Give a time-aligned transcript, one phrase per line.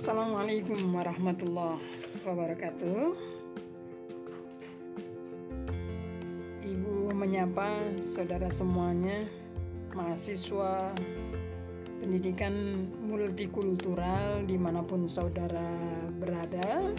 [0.00, 1.76] Assalamualaikum warahmatullahi
[2.24, 3.12] wabarakatuh.
[6.64, 9.28] Ibu menyapa saudara semuanya,
[9.92, 10.96] mahasiswa
[12.00, 15.68] pendidikan multikultural di mana pun saudara
[16.16, 16.96] berada.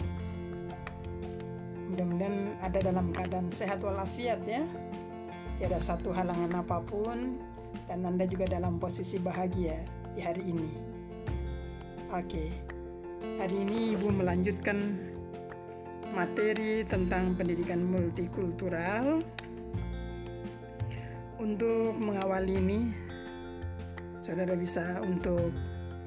[1.90, 4.62] Mudah-mudahan ada dalam keadaan sehat walafiat ya.
[5.58, 7.34] Tiada satu halangan apa pun
[7.90, 9.82] dan Anda juga dalam posisi bahagia
[10.14, 10.70] di hari ini.
[12.14, 12.71] Oke.
[13.22, 14.98] Hari ini Ibu melanjutkan
[16.10, 19.22] materi tentang pendidikan multikultural.
[21.38, 22.80] Untuk mengawali ini,
[24.18, 25.54] saudara bisa untuk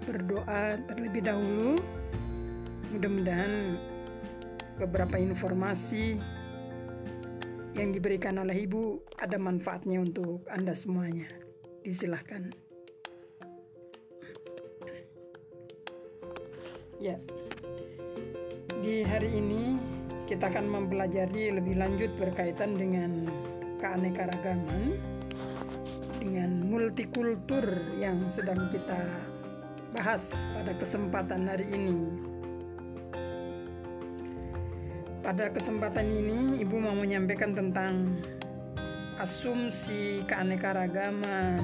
[0.03, 1.79] berdoa terlebih dahulu.
[2.91, 3.79] Mudah-mudahan
[4.75, 6.19] beberapa informasi
[7.79, 11.31] yang diberikan oleh Ibu ada manfaatnya untuk Anda semuanya.
[11.79, 12.64] Disilahkan.
[16.99, 17.19] Ya.
[18.79, 19.75] Di hari ini
[20.25, 23.27] kita akan mempelajari lebih lanjut berkaitan dengan
[23.83, 24.95] keanekaragaman
[26.17, 27.66] dengan multikultur
[27.99, 28.97] yang sedang kita
[29.93, 31.97] bahas pada kesempatan hari ini.
[35.21, 38.17] Pada kesempatan ini Ibu mau menyampaikan tentang
[39.17, 41.61] asumsi keanekaragaman,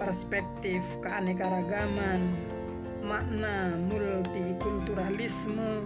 [0.00, 2.32] perspektif keanekaragaman,
[3.04, 5.84] makna multikulturalisme,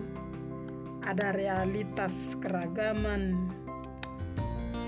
[1.02, 3.34] ada realitas keragaman.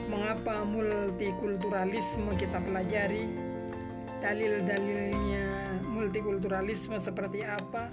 [0.06, 3.26] Mengapa multikulturalisme kita pelajari?
[4.22, 7.90] Dalil-dalilnya multikulturalisme seperti apa?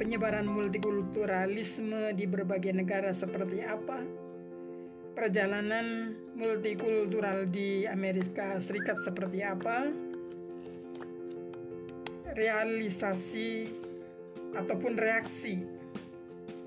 [0.00, 4.00] Penyebaran multikulturalisme di berbagai negara seperti apa?
[5.12, 10.11] Perjalanan multikultural di Amerika Serikat seperti apa?
[12.32, 13.68] Realisasi
[14.56, 15.60] ataupun reaksi.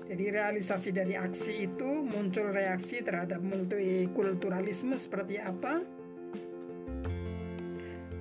[0.06, 5.82] Jadi realisasi dari aksi itu muncul reaksi terhadap multikulturalisme seperti apa?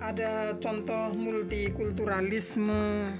[0.01, 3.13] Ada contoh multikulturalisme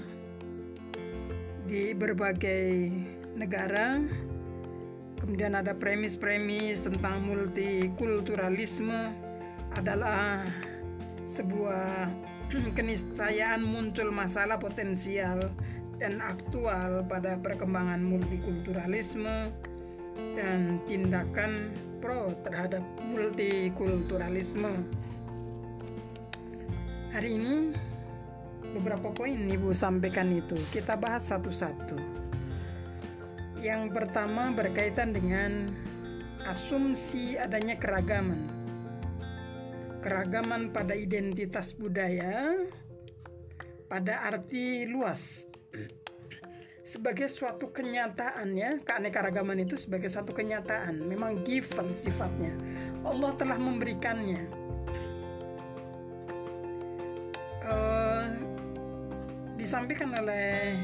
[1.66, 2.90] di berbagai
[3.38, 4.02] negara.
[5.22, 9.14] Kemudian ada premis-premis tentang multikulturalisme
[9.74, 10.46] adalah
[11.26, 12.10] sebuah
[12.78, 15.50] keniscayaan muncul masalah potensial
[15.96, 19.50] dan aktual pada perkembangan multikulturalisme
[20.36, 24.84] dan tindakan pro terhadap multikulturalisme.
[27.16, 27.72] Hari ini
[28.76, 31.96] beberapa poin Ibu sampaikan itu kita bahas satu-satu.
[33.64, 35.72] Yang pertama berkaitan dengan
[36.44, 38.55] asumsi adanya keragaman
[40.06, 42.54] keragaman pada identitas budaya
[43.90, 45.50] pada arti luas.
[46.86, 51.02] Sebagai suatu kenyataan ya keanekaragaman itu sebagai satu kenyataan.
[51.02, 52.54] Memang given sifatnya.
[53.02, 54.46] Allah telah memberikannya.
[57.66, 58.30] Uh,
[59.58, 60.78] disampaikan oleh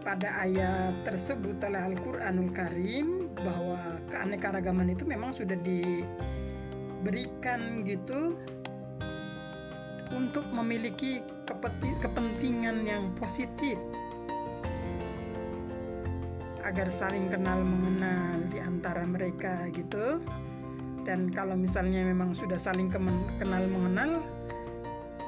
[0.00, 6.00] pada ayat tersebut oleh Al-Quranul Karim bahwa keanekaragaman itu memang sudah di
[7.02, 8.34] berikan gitu
[10.14, 11.20] untuk memiliki
[12.00, 13.76] kepentingan yang positif
[16.64, 20.20] agar saling kenal mengenal di antara mereka gitu
[21.08, 22.92] dan kalau misalnya memang sudah saling
[23.40, 24.20] kenal mengenal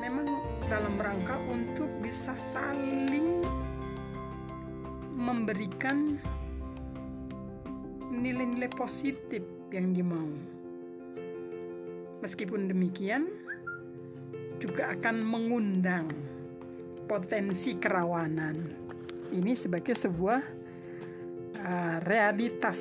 [0.01, 0.29] memang
[0.69, 3.41] dalam rangka untuk bisa saling
[5.17, 6.21] memberikan
[8.11, 9.41] nilai-nilai positif
[9.73, 10.60] yang dimau.
[12.21, 13.29] Meskipun demikian,
[14.61, 16.07] juga akan mengundang
[17.09, 18.55] potensi kerawanan.
[19.33, 20.41] Ini sebagai sebuah
[21.59, 22.79] uh, realitas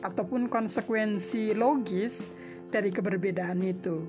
[0.00, 2.30] ataupun konsekuensi logis
[2.70, 4.06] dari keberbedaan itu.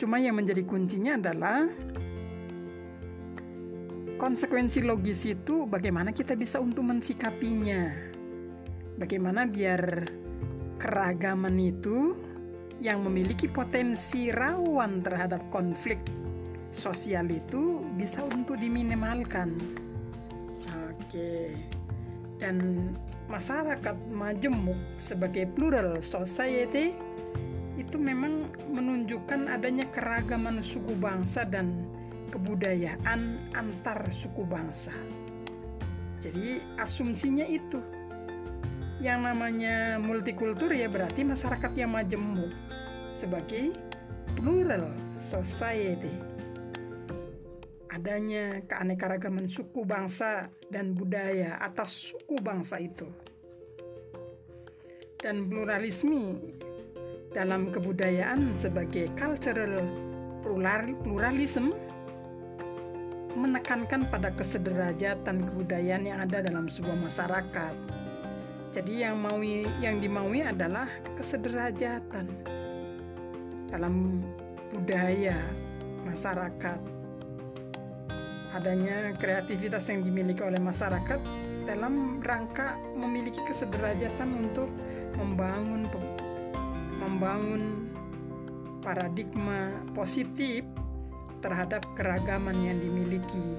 [0.00, 1.68] Cuma yang menjadi kuncinya adalah
[4.16, 7.92] konsekuensi logis itu bagaimana kita bisa untuk mensikapinya.
[8.96, 10.08] Bagaimana biar
[10.80, 12.25] keragaman itu
[12.80, 16.00] yang memiliki potensi rawan terhadap konflik
[16.68, 19.56] sosial itu bisa untuk diminimalkan.
[20.92, 21.56] Oke.
[22.36, 22.92] Dan
[23.32, 26.92] masyarakat majemuk sebagai plural society
[27.80, 31.84] itu memang menunjukkan adanya keragaman suku bangsa dan
[32.28, 34.92] kebudayaan antar suku bangsa.
[36.20, 37.80] Jadi asumsinya itu
[39.06, 42.50] yang namanya multikultur ya berarti masyarakat yang majemuk
[43.14, 43.70] sebagai
[44.34, 44.90] plural
[45.22, 46.10] society.
[47.96, 53.08] adanya keanekaragaman suku bangsa dan budaya atas suku bangsa itu.
[55.16, 56.36] Dan pluralisme
[57.32, 59.80] dalam kebudayaan sebagai cultural
[61.00, 61.72] pluralism
[63.32, 67.95] menekankan pada kesederajatan kebudayaan yang ada dalam sebuah masyarakat.
[68.76, 69.40] Jadi yang mau
[69.80, 70.84] yang dimaui adalah
[71.16, 72.28] kesederajatan
[73.72, 74.20] dalam
[74.68, 75.32] budaya
[76.04, 76.76] masyarakat.
[78.52, 81.16] Adanya kreativitas yang dimiliki oleh masyarakat
[81.64, 84.68] dalam rangka memiliki kesederajatan untuk
[85.16, 85.88] membangun
[87.00, 87.88] membangun
[88.84, 90.68] paradigma positif
[91.40, 93.56] terhadap keragaman yang dimiliki.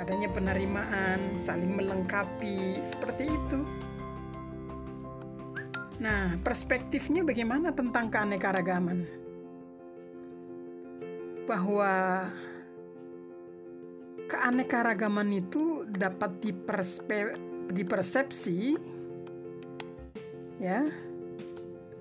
[0.00, 3.83] Adanya penerimaan, saling melengkapi, seperti itu.
[6.02, 9.06] Nah, perspektifnya bagaimana tentang keanekaragaman?
[11.46, 12.26] Bahwa
[14.26, 16.42] keanekaragaman itu dapat
[17.70, 18.74] dipersepsi
[20.58, 20.82] ya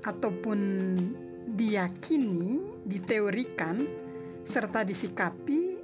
[0.01, 0.59] ataupun
[1.53, 3.85] diyakini, diteorikan
[4.43, 5.77] serta disikapi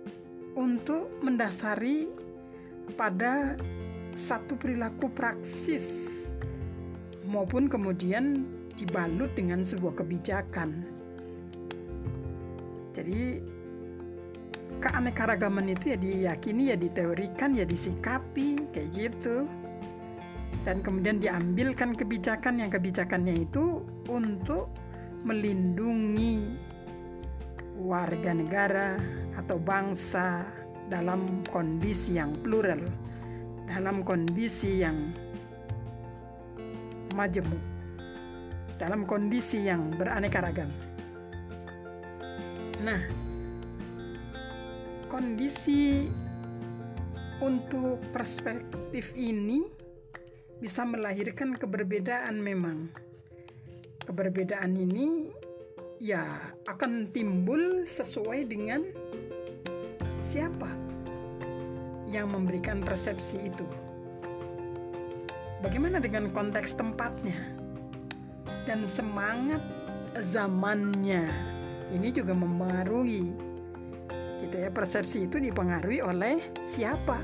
[0.58, 2.10] untuk mendasari
[2.98, 3.54] pada
[4.18, 6.19] satu perilaku praksis
[7.30, 10.82] maupun kemudian dibalut dengan sebuah kebijakan.
[12.98, 13.38] Jadi
[14.82, 19.46] keanekaragaman itu ya diyakini, ya diteorikan, ya disikapi kayak gitu.
[20.66, 24.74] Dan kemudian diambilkan kebijakan yang kebijakannya itu untuk
[25.24, 26.58] melindungi
[27.80, 29.00] warga negara
[29.40, 30.44] atau bangsa
[30.92, 32.82] dalam kondisi yang plural,
[33.70, 35.16] dalam kondisi yang
[37.20, 37.60] majemuk,
[38.80, 40.72] dalam kondisi yang beraneka ragam.
[42.80, 43.04] Nah,
[45.12, 46.08] kondisi
[47.44, 49.68] untuk perspektif ini
[50.64, 52.88] bisa melahirkan keberbedaan memang.
[54.08, 55.28] Keberbedaan ini
[56.00, 56.24] ya
[56.72, 58.88] akan timbul sesuai dengan
[60.24, 60.72] siapa
[62.08, 63.89] yang memberikan persepsi itu.
[65.60, 67.36] Bagaimana dengan konteks tempatnya?
[68.64, 69.60] Dan semangat
[70.16, 71.28] zamannya?
[71.92, 73.28] Ini juga mempengaruhi.
[74.40, 77.20] Kita ya persepsi itu dipengaruhi oleh siapa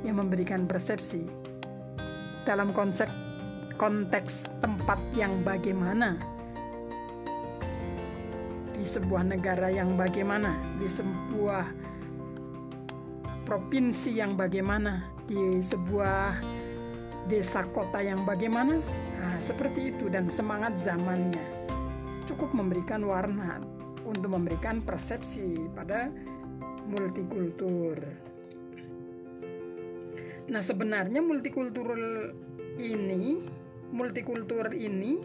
[0.00, 1.28] yang memberikan persepsi.
[2.48, 3.08] Dalam konsep
[3.76, 6.16] konteks tempat yang bagaimana?
[8.72, 11.68] Di sebuah negara yang bagaimana, di sebuah
[13.44, 16.53] provinsi yang bagaimana, di sebuah
[17.28, 18.80] desa kota yang bagaimana.
[19.20, 21.64] Nah, seperti itu dan semangat zamannya
[22.24, 23.60] cukup memberikan warna
[24.04, 26.12] untuk memberikan persepsi pada
[26.88, 27.96] multikultur.
[30.44, 32.36] Nah, sebenarnya multikultural
[32.76, 33.40] ini,
[33.88, 35.16] multikultur ini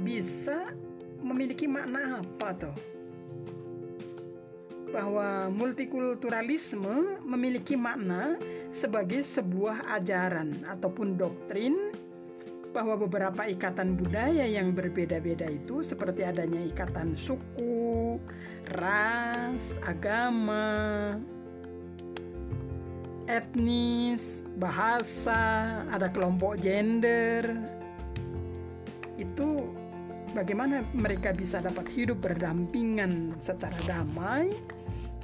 [0.00, 0.72] bisa
[1.20, 2.93] memiliki makna apa toh?
[4.94, 8.38] Bahwa multikulturalisme memiliki makna
[8.70, 11.90] sebagai sebuah ajaran ataupun doktrin
[12.70, 18.18] bahwa beberapa ikatan budaya yang berbeda-beda itu seperti adanya ikatan suku,
[18.78, 21.14] ras, agama,
[23.30, 27.46] etnis, bahasa, ada kelompok gender.
[29.14, 29.70] Itu
[30.34, 34.50] bagaimana mereka bisa dapat hidup berdampingan secara damai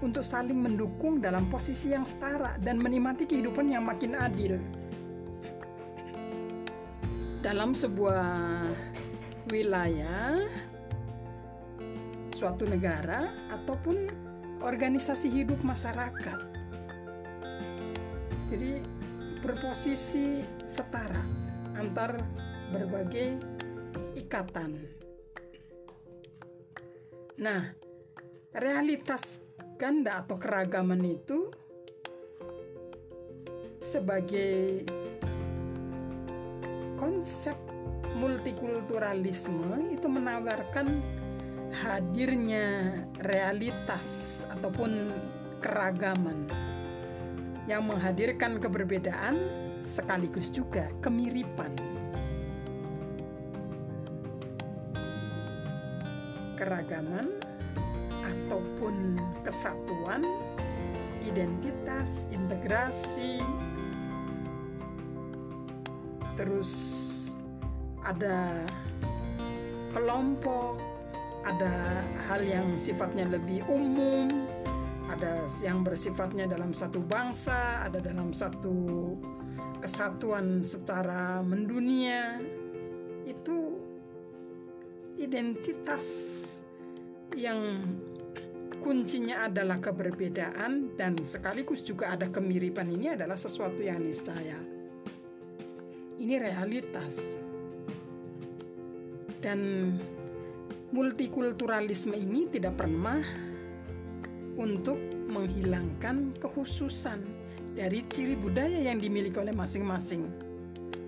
[0.01, 4.57] untuk saling mendukung dalam posisi yang setara dan menikmati kehidupan yang makin adil.
[7.41, 8.29] Dalam sebuah
[9.49, 10.45] wilayah,
[12.33, 14.09] suatu negara, ataupun
[14.61, 16.41] organisasi hidup masyarakat.
[18.53, 18.73] Jadi,
[19.41, 21.25] berposisi setara
[21.81, 22.21] antar
[22.73, 23.41] berbagai
[24.17, 24.77] ikatan.
[27.41, 27.73] Nah,
[28.53, 29.41] realitas
[29.81, 31.49] ganda atau keragaman itu
[33.81, 34.85] sebagai
[37.01, 37.57] konsep
[38.21, 41.01] multikulturalisme itu menawarkan
[41.73, 42.93] hadirnya
[43.25, 45.09] realitas ataupun
[45.65, 46.45] keragaman
[47.65, 49.41] yang menghadirkan keberbedaan
[49.89, 51.73] sekaligus juga kemiripan.
[56.61, 57.50] Keragaman
[58.31, 60.23] ataupun kesatuan,
[61.21, 63.43] identitas, integrasi,
[66.39, 66.73] terus
[68.07, 68.65] ada
[69.93, 70.79] kelompok,
[71.45, 74.49] ada hal yang sifatnya lebih umum,
[75.11, 79.13] ada yang bersifatnya dalam satu bangsa, ada dalam satu
[79.83, 82.39] kesatuan secara mendunia.
[83.27, 83.81] Itu
[85.19, 86.07] identitas
[87.37, 87.85] yang
[88.81, 94.57] kuncinya adalah keberbedaan dan sekaligus juga ada kemiripan ini adalah sesuatu yang niscaya.
[96.21, 97.39] Ini realitas.
[99.41, 99.93] Dan
[100.93, 103.21] multikulturalisme ini tidak pernah
[104.61, 107.25] untuk menghilangkan kekhususan
[107.73, 110.29] dari ciri budaya yang dimiliki oleh masing-masing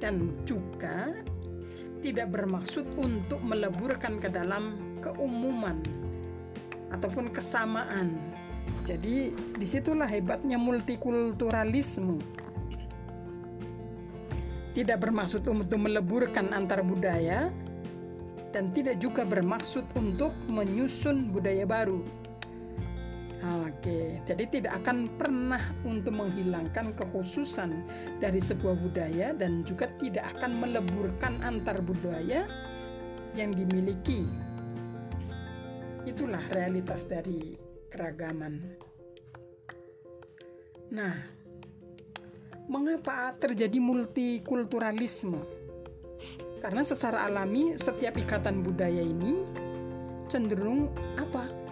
[0.00, 1.12] dan juga
[2.02, 4.74] tidak bermaksud untuk meleburkan ke dalam
[5.04, 6.01] keumuman
[6.92, 8.14] ataupun kesamaan.
[8.86, 12.20] Jadi di situlah hebatnya multikulturalisme.
[14.72, 17.52] Tidak bermaksud untuk meleburkan antar budaya
[18.52, 22.00] dan tidak juga bermaksud untuk menyusun budaya baru
[23.42, 27.82] Oke, jadi tidak akan pernah untuk menghilangkan kekhususan
[28.22, 32.46] dari sebuah budaya dan juga tidak akan meleburkan antar budaya
[33.34, 34.30] yang dimiliki.
[36.02, 37.54] Itulah realitas dari
[37.90, 38.54] keragaman.
[40.92, 41.14] Nah,
[42.66, 45.40] mengapa terjadi multikulturalisme?
[46.58, 49.46] Karena secara alami setiap ikatan budaya ini
[50.30, 51.62] cenderung apa?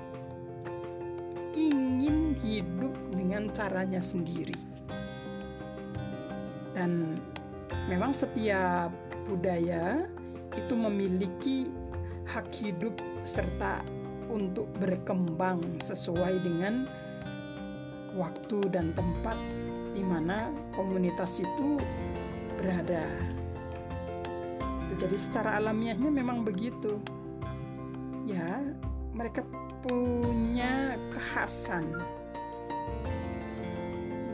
[1.54, 4.56] ingin hidup dengan caranya sendiri.
[6.72, 7.18] Dan
[7.90, 8.88] memang setiap
[9.26, 10.06] budaya
[10.54, 11.68] itu memiliki
[12.30, 12.94] hak hidup
[13.26, 13.82] serta
[14.30, 16.86] untuk berkembang sesuai dengan
[18.14, 19.36] waktu dan tempat
[19.90, 21.78] di mana komunitas itu
[22.58, 23.04] berada.
[24.98, 26.98] Jadi secara alamiahnya memang begitu.
[28.28, 28.62] Ya,
[29.16, 29.42] mereka
[29.82, 31.88] punya kekhasan.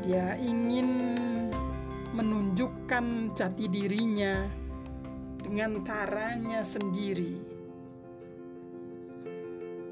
[0.03, 0.89] Dia ingin
[2.17, 4.49] menunjukkan jati dirinya
[5.39, 7.46] dengan caranya sendiri.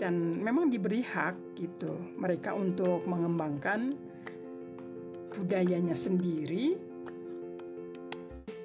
[0.05, 3.97] Dan memang diberi hak gitu mereka untuk mengembangkan
[5.33, 6.77] budayanya sendiri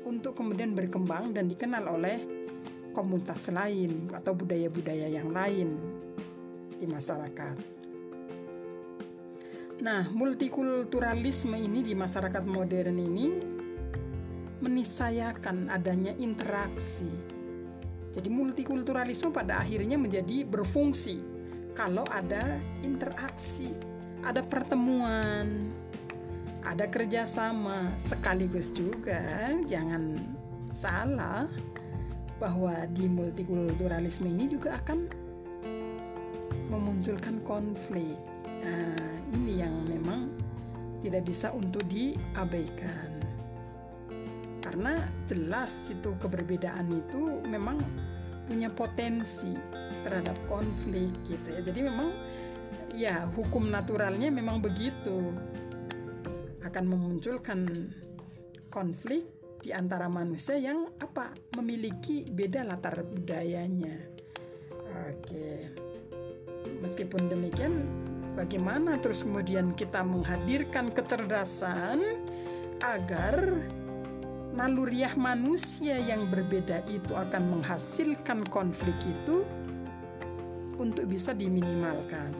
[0.03, 2.19] untuk kemudian berkembang dan dikenal oleh
[2.91, 5.79] komunitas lain atau budaya-budaya yang lain
[6.75, 7.55] di masyarakat.
[9.79, 13.27] Nah, multikulturalisme ini di masyarakat modern ini
[14.59, 17.38] menisayakan adanya interaksi.
[18.09, 21.21] Jadi multikulturalisme pada akhirnya menjadi berfungsi
[21.77, 23.71] kalau ada interaksi,
[24.25, 25.71] ada pertemuan,
[26.65, 30.17] ada kerjasama, sekaligus juga jangan
[30.73, 31.47] salah
[32.39, 34.99] bahwa di multikulturalisme ini juga akan
[36.69, 38.15] memunculkan konflik.
[38.45, 38.95] Nah,
[39.33, 40.29] ini yang memang
[40.99, 43.28] tidak bisa untuk diabaikan.
[44.69, 47.81] Karena jelas itu keberbedaan itu memang
[48.45, 49.57] punya potensi
[50.05, 51.65] terhadap konflik gitu ya.
[51.65, 52.13] Jadi memang
[52.93, 55.33] ya hukum naturalnya memang begitu
[56.61, 57.65] akan memunculkan
[58.69, 59.25] konflik
[59.57, 63.97] di antara manusia yang apa memiliki beda latar budayanya.
[65.09, 65.65] Oke.
[66.77, 67.89] Meskipun demikian,
[68.37, 72.21] bagaimana terus kemudian kita menghadirkan kecerdasan
[72.79, 73.65] agar
[74.59, 79.47] naluriah manusia yang berbeda itu akan menghasilkan konflik itu
[80.75, 82.35] untuk bisa diminimalkan.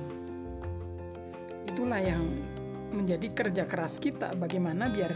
[1.63, 2.27] Itulah yang
[2.91, 5.15] menjadi kerja keras kita bagaimana biar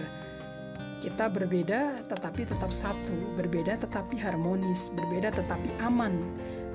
[1.04, 6.16] kita berbeda tetapi tetap satu, berbeda tetapi harmonis, berbeda tetapi aman,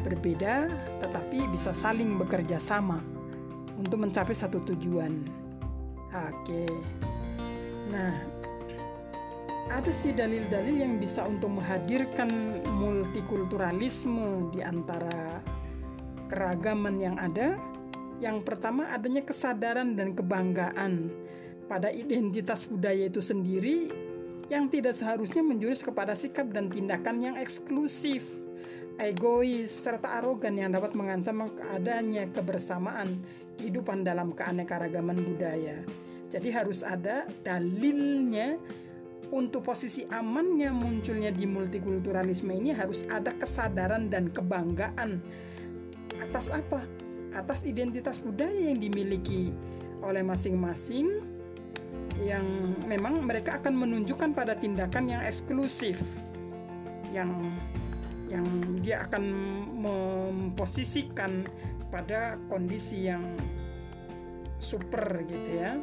[0.05, 0.69] berbeda
[1.01, 3.01] tetapi bisa saling bekerja sama
[3.81, 5.25] untuk mencapai satu tujuan.
[6.13, 6.69] Oke.
[7.89, 8.38] Nah,
[9.69, 15.41] ada sih dalil-dalil yang bisa untuk menghadirkan multikulturalisme di antara
[16.33, 17.57] keragaman yang ada.
[18.19, 21.13] Yang pertama adanya kesadaran dan kebanggaan
[21.71, 23.95] pada identitas budaya itu sendiri
[24.51, 28.27] yang tidak seharusnya menjurus kepada sikap dan tindakan yang eksklusif
[28.99, 33.23] egois, serta arogan yang dapat mengancam adanya kebersamaan
[33.55, 35.79] kehidupan dalam keanekaragaman budaya.
[36.29, 38.59] Jadi harus ada dalilnya
[39.29, 45.21] untuk posisi amannya munculnya di multikulturalisme ini harus ada kesadaran dan kebanggaan
[46.19, 46.85] atas apa?
[47.37, 49.53] Atas identitas budaya yang dimiliki
[50.01, 51.21] oleh masing-masing
[52.25, 56.03] yang memang mereka akan menunjukkan pada tindakan yang eksklusif
[57.15, 57.31] yang
[58.29, 58.45] yang
[58.85, 59.25] dia akan
[59.79, 61.47] memposisikan
[61.89, 63.25] pada kondisi yang
[64.61, 65.81] super gitu ya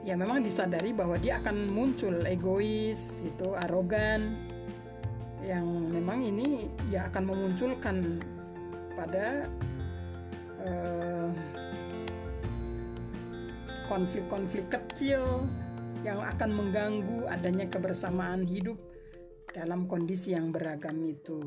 [0.00, 4.36] ya memang disadari bahwa dia akan muncul egois gitu arogan
[5.44, 8.20] yang memang ini ya akan memunculkan
[8.96, 9.48] pada
[10.64, 11.28] uh,
[13.88, 15.48] konflik-konflik kecil
[16.06, 18.78] yang akan mengganggu adanya kebersamaan hidup
[19.50, 21.42] dalam kondisi yang beragam itu.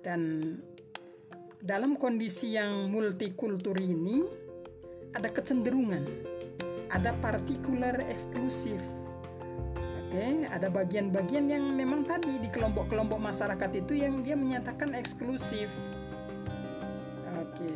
[0.00, 0.54] Dan
[1.60, 4.24] dalam kondisi yang multikultur ini
[5.12, 6.06] ada kecenderungan,
[6.90, 8.82] ada partikular eksklusif.
[10.10, 15.70] Oke, ada bagian-bagian yang memang tadi di kelompok-kelompok masyarakat itu yang dia menyatakan eksklusif.
[17.38, 17.70] Oke.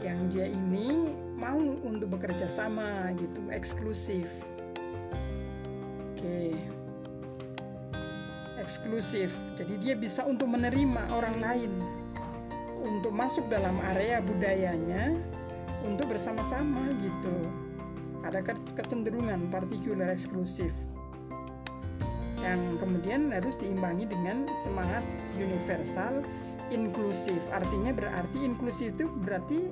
[0.00, 4.32] Yang dia ini mau untuk bekerja sama gitu, eksklusif.
[6.16, 6.56] Oke.
[8.56, 9.36] Eksklusif.
[9.60, 11.72] Jadi dia bisa untuk menerima orang lain
[12.80, 15.12] untuk masuk dalam area budayanya
[15.84, 17.65] untuk bersama-sama gitu.
[18.26, 18.42] Ada
[18.74, 20.74] kecenderungan partikular eksklusif
[22.42, 25.02] yang kemudian harus diimbangi dengan semangat
[25.34, 26.22] universal
[26.70, 27.38] inklusif.
[27.50, 29.70] Artinya berarti inklusif itu berarti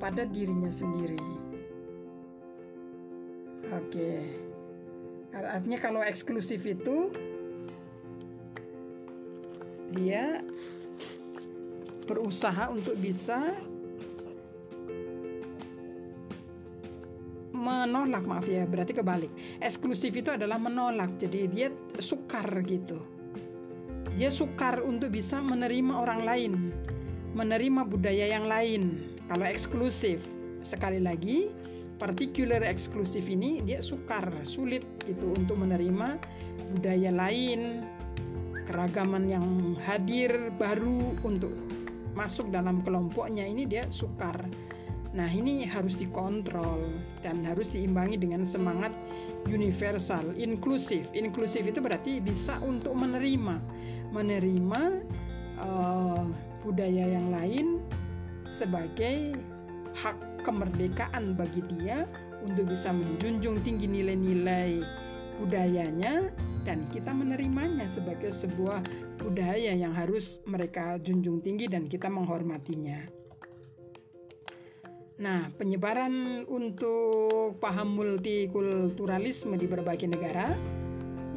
[0.00, 1.20] pada dirinya sendiri.
[3.72, 4.12] Oke.
[5.32, 7.08] Artinya kalau eksklusif itu
[9.92, 10.40] dia
[12.04, 13.56] berusaha untuk bisa
[17.62, 19.30] menolak maaf ya berarti kebalik.
[19.62, 21.68] Eksklusif itu adalah menolak jadi dia
[22.02, 22.98] sukar gitu.
[24.18, 26.52] Dia sukar untuk bisa menerima orang lain
[27.32, 29.00] menerima budaya yang lain.
[29.26, 30.20] Kalau eksklusif,
[30.60, 31.48] sekali lagi,
[31.96, 36.20] particular eksklusif ini dia sukar, sulit gitu untuk menerima
[36.76, 37.80] budaya lain,
[38.68, 39.46] keragaman yang
[39.80, 41.52] hadir baru untuk
[42.12, 44.36] masuk dalam kelompoknya ini dia sukar.
[45.12, 46.88] Nah, ini harus dikontrol
[47.20, 48.96] dan harus diimbangi dengan semangat
[49.44, 51.04] universal, inklusif.
[51.12, 53.60] Inklusif itu berarti bisa untuk menerima,
[54.08, 54.82] menerima
[55.60, 56.24] uh,
[56.64, 57.84] budaya yang lain
[58.48, 59.36] sebagai
[59.92, 60.16] hak
[60.48, 62.08] kemerdekaan bagi dia
[62.40, 64.80] untuk bisa menjunjung tinggi nilai-nilai
[65.36, 68.80] budayanya dan kita menerimanya sebagai sebuah
[69.20, 73.21] budaya yang harus mereka junjung tinggi dan kita menghormatinya.
[75.22, 80.50] Nah, penyebaran untuk paham multikulturalisme di berbagai negara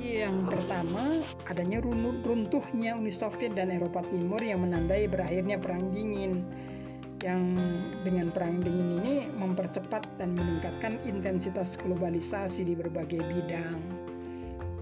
[0.01, 6.41] yang pertama adanya runtuhnya Uni Soviet dan Eropa Timur yang menandai berakhirnya Perang Dingin
[7.23, 7.57] yang
[8.05, 13.79] dengan perang dingin ini mempercepat dan meningkatkan intensitas globalisasi di berbagai bidang.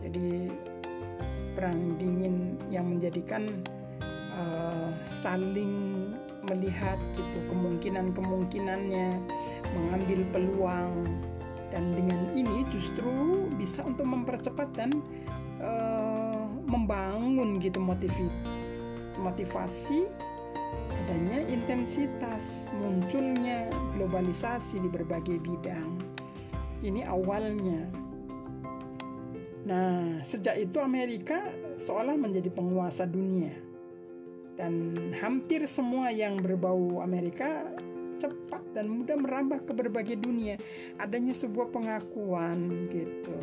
[0.04, 0.52] Jadi
[1.56, 3.48] perang dingin yang menjadikan
[4.36, 6.10] uh, saling
[6.48, 9.20] melihat gitu kemungkinan-kemungkinannya,
[9.74, 10.94] mengambil peluang
[11.74, 15.02] dan dengan ini justru bisa untuk mempercepat dan
[15.58, 18.30] uh, membangun gitu motivasi
[19.18, 20.06] motivasi
[21.04, 26.00] adanya intensitas munculnya globalisasi di berbagai bidang.
[26.84, 27.90] Ini awalnya.
[29.64, 31.40] Nah, sejak itu Amerika
[31.80, 33.73] seolah menjadi penguasa dunia.
[34.54, 37.74] Dan hampir semua yang berbau Amerika
[38.22, 40.56] cepat dan mudah merambah ke berbagai dunia.
[41.02, 43.36] Adanya sebuah pengakuan gitu.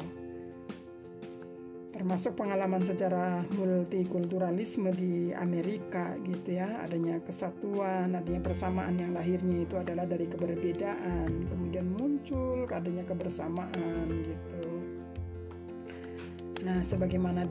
[1.91, 6.81] Termasuk pengalaman secara multikulturalisme di Amerika gitu ya.
[6.81, 11.29] Adanya kesatuan adanya persamaan yang lahirnya itu adalah dari keberbedaan.
[11.51, 14.65] Kemudian muncul adanya kebersamaan gitu.
[16.65, 17.45] Nah sebagaimana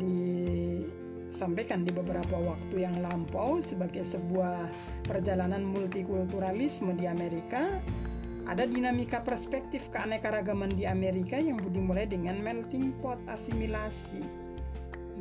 [1.30, 4.65] disampaikan di beberapa waktu yang lampau sebagai sebuah
[5.06, 7.78] perjalanan multikulturalisme di Amerika
[8.50, 14.26] ada dinamika perspektif keanekaragaman di Amerika yang dimulai dengan melting pot asimilasi.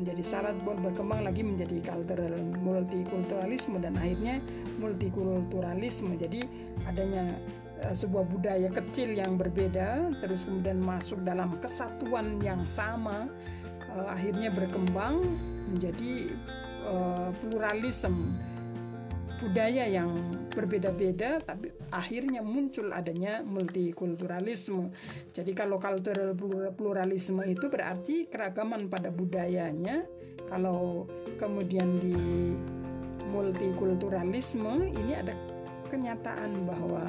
[0.00, 4.40] Menjadi salad bowl berkembang lagi menjadi cultural multikulturalisme dan akhirnya
[4.80, 6.16] multikulturalisme.
[6.16, 6.40] Jadi
[6.88, 7.36] adanya
[7.84, 13.28] uh, sebuah budaya kecil yang berbeda terus kemudian masuk dalam kesatuan yang sama
[13.92, 15.20] uh, akhirnya berkembang
[15.68, 16.32] menjadi
[16.88, 18.34] uh, pluralisme
[19.38, 20.10] budaya yang
[20.50, 24.90] berbeda-beda tapi akhirnya muncul adanya multikulturalisme.
[25.30, 26.34] Jadi kalau cultural
[26.74, 30.02] pluralisme itu berarti keragaman pada budayanya.
[30.50, 31.06] Kalau
[31.38, 32.18] kemudian di
[33.30, 35.36] multikulturalisme ini ada
[35.86, 37.04] kenyataan bahwa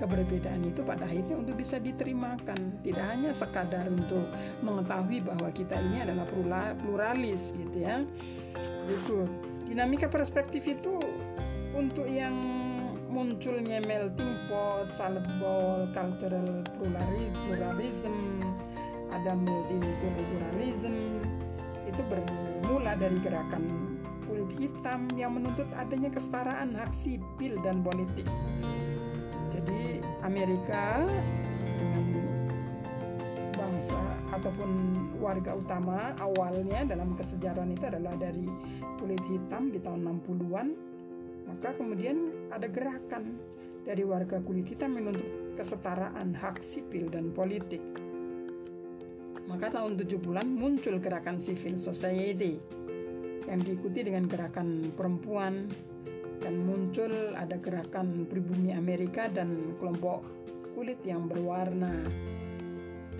[0.00, 2.80] keberbedaan itu pada akhirnya untuk bisa diterimakan.
[2.80, 4.24] Tidak hanya sekadar untuk
[4.64, 6.24] mengetahui bahwa kita ini adalah
[6.80, 8.00] pluralis gitu ya.
[8.88, 9.28] Itu.
[9.68, 10.98] Dinamika perspektif itu
[11.76, 12.34] untuk yang
[13.10, 18.14] munculnya melting pot, salad bowl, cultural pluralism,
[19.10, 20.94] ada multikulturalism
[21.90, 23.90] itu bermula dari gerakan
[24.30, 28.26] kulit hitam yang menuntut adanya kesetaraan hak sipil dan politik.
[29.60, 31.04] Jadi Amerika
[31.76, 32.16] dengan
[33.52, 34.00] bangsa
[34.32, 34.70] ataupun
[35.20, 38.48] warga utama awalnya dalam kesejarahan itu adalah dari
[38.96, 40.68] kulit hitam di tahun 60-an
[41.44, 43.36] maka kemudian ada gerakan
[43.84, 47.82] dari warga kulit hitam menuntut kesetaraan hak sipil dan politik.
[49.50, 52.56] Maka tahun 70-an muncul gerakan civil society
[53.50, 55.66] yang diikuti dengan gerakan perempuan
[56.40, 60.24] dan muncul ada gerakan pribumi Amerika dan kelompok
[60.72, 61.92] kulit yang berwarna.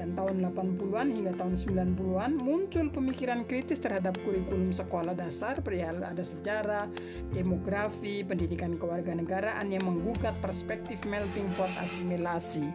[0.01, 6.25] Dan tahun 80-an hingga tahun 90-an muncul pemikiran kritis terhadap kurikulum sekolah dasar, perihal ada
[6.25, 6.89] sejarah,
[7.37, 12.73] demografi, pendidikan kewarganegaraan yang menggugat perspektif melting pot asimilasi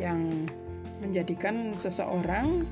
[0.00, 0.48] yang
[1.04, 2.64] menjadikan seseorang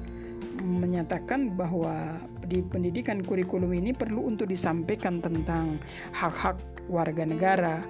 [0.65, 2.17] menyatakan bahwa
[2.49, 5.77] di pendidikan kurikulum ini perlu untuk disampaikan tentang
[6.17, 7.83] hak-hak warga negara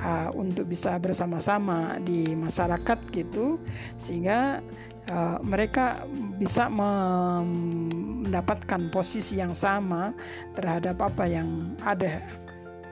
[0.00, 3.58] uh, untuk bisa bersama-sama di masyarakat gitu
[3.96, 4.60] sehingga
[5.08, 6.04] uh, mereka
[6.36, 10.12] bisa mendapatkan posisi yang sama
[10.56, 12.20] terhadap apa yang ada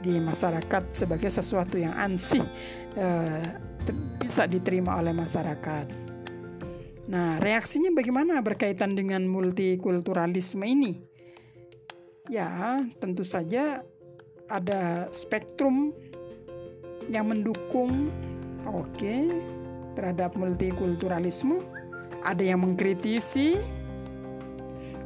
[0.02, 2.42] di masyarakat sebagai sesuatu yang ansih
[2.98, 3.42] uh,
[4.18, 5.86] bisa diterima oleh masyarakat.
[7.02, 11.02] Nah, reaksinya bagaimana berkaitan dengan multikulturalisme ini?
[12.30, 13.82] Ya, tentu saja
[14.52, 15.96] ada spektrum
[17.08, 18.12] yang mendukung
[18.68, 19.32] oke okay,
[19.96, 21.64] terhadap multikulturalisme,
[22.20, 23.56] ada yang mengkritisi,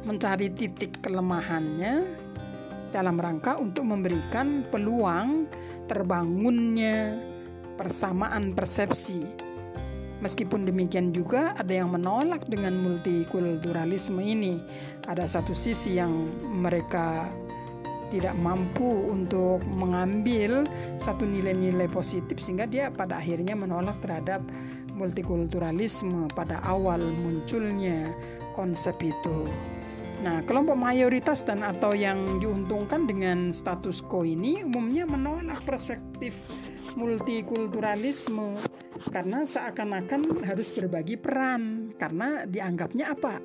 [0.03, 2.03] mencari titik kelemahannya
[2.91, 5.47] dalam rangka untuk memberikan peluang
[5.87, 7.15] terbangunnya
[7.79, 9.47] persamaan persepsi
[10.17, 14.57] Meskipun demikian juga ada yang menolak dengan multikulturalisme ini.
[15.05, 16.09] Ada satu sisi yang
[16.41, 17.29] mereka
[18.07, 20.63] tidak mampu untuk mengambil
[20.95, 24.43] satu nilai-nilai positif sehingga dia pada akhirnya menolak terhadap
[24.97, 28.11] multikulturalisme pada awal munculnya
[28.57, 29.45] konsep itu.
[30.17, 36.41] Nah, kelompok mayoritas dan atau yang diuntungkan dengan status quo ini umumnya menolak perspektif
[36.97, 38.57] multikulturalisme
[39.13, 43.37] karena seakan-akan harus berbagi peran karena dianggapnya apa?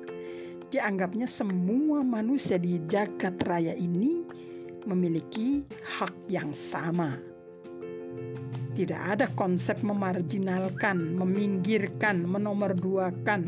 [0.73, 4.25] Dianggapnya semua manusia di jagat raya ini
[4.85, 5.63] memiliki
[5.99, 7.19] hak yang sama.
[8.73, 13.45] Tidak ada konsep memarjinalkan, meminggirkan, menomorduakan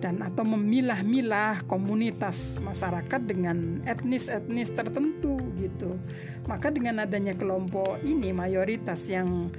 [0.00, 6.00] dan atau memilah-milah komunitas masyarakat dengan etnis-etnis tertentu gitu.
[6.48, 9.52] Maka dengan adanya kelompok ini mayoritas yang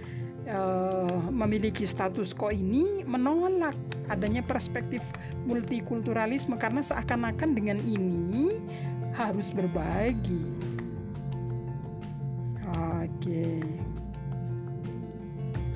[0.50, 3.78] uh, memiliki status quo ini menolak
[4.10, 5.06] adanya perspektif
[5.46, 8.58] multikulturalisme karena seakan-akan dengan ini
[9.14, 10.71] harus berbagi.
[13.22, 13.62] Oke.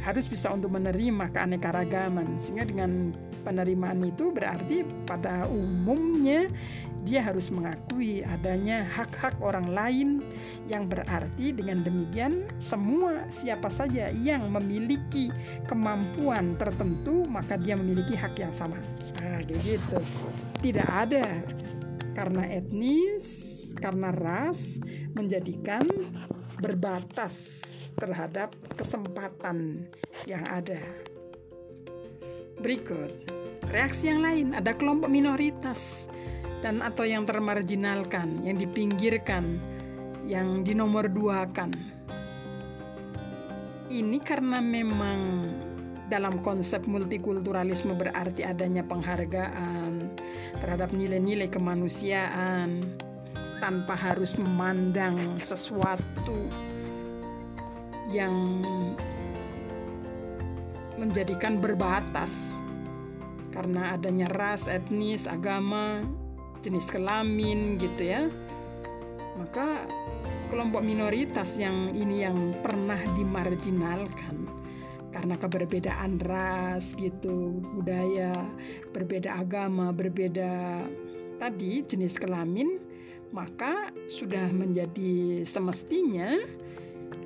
[0.01, 2.41] Harus bisa untuk menerima keanekaragaman.
[2.41, 3.13] Sehingga dengan
[3.45, 6.49] penerimaan itu berarti pada umumnya
[7.05, 10.09] dia harus mengakui adanya hak-hak orang lain
[10.65, 15.29] yang berarti dengan demikian semua siapa saja yang memiliki
[15.69, 18.81] kemampuan tertentu maka dia memiliki hak yang sama.
[19.21, 20.01] Nah kayak gitu.
[20.65, 21.45] Tidak ada.
[22.17, 24.81] Karena etnis karena ras
[25.13, 25.85] menjadikan
[26.59, 27.35] berbatas
[27.95, 29.87] terhadap kesempatan
[30.27, 30.79] yang ada.
[32.59, 33.11] Berikut,
[33.69, 36.07] reaksi yang lain ada kelompok minoritas
[36.63, 39.59] dan atau yang termarginalkan, yang dipinggirkan,
[40.25, 41.71] yang dinomorduakan.
[43.85, 45.19] Ini karena memang
[46.09, 50.09] dalam konsep multikulturalisme berarti adanya penghargaan
[50.57, 52.81] terhadap nilai-nilai kemanusiaan
[53.59, 56.49] tanpa harus memandang sesuatu
[58.11, 58.61] yang
[60.95, 62.63] menjadikan berbatas
[63.51, 66.03] karena adanya ras, etnis, agama,
[66.63, 68.27] jenis kelamin gitu ya.
[69.35, 69.83] Maka
[70.51, 74.47] kelompok minoritas yang ini yang pernah dimarginalkan
[75.15, 78.35] karena keberbedaan ras gitu, budaya,
[78.91, 80.83] berbeda agama, berbeda
[81.39, 82.79] tadi jenis kelamin,
[83.33, 86.37] maka sudah menjadi semestinya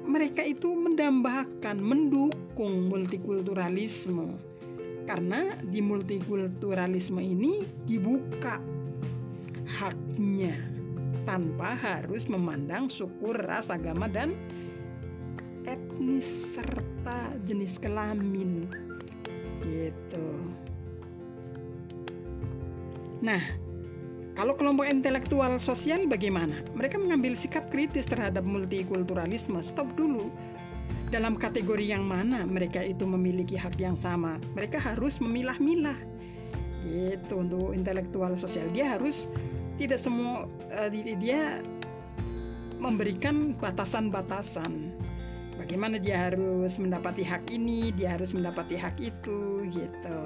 [0.09, 4.37] mereka itu mendambakan, mendukung multikulturalisme.
[5.05, 8.57] Karena di multikulturalisme ini dibuka
[9.65, 10.57] haknya
[11.25, 14.33] tanpa harus memandang suku, ras, agama dan
[15.69, 18.65] etnis serta jenis kelamin
[19.61, 20.27] gitu
[23.19, 23.43] nah
[24.39, 26.63] kalau kelompok intelektual sosial bagaimana?
[26.71, 29.59] Mereka mengambil sikap kritis terhadap multikulturalisme.
[29.59, 30.31] Stop dulu.
[31.11, 34.39] Dalam kategori yang mana mereka itu memiliki hak yang sama?
[34.55, 35.99] Mereka harus memilah-milah.
[36.87, 38.71] Gitu untuk intelektual sosial.
[38.71, 39.27] Dia harus
[39.75, 40.87] tidak semua uh,
[41.19, 41.59] dia
[42.79, 44.95] memberikan batasan-batasan.
[45.59, 50.19] Bagaimana dia harus mendapati hak ini, dia harus mendapati hak itu gitu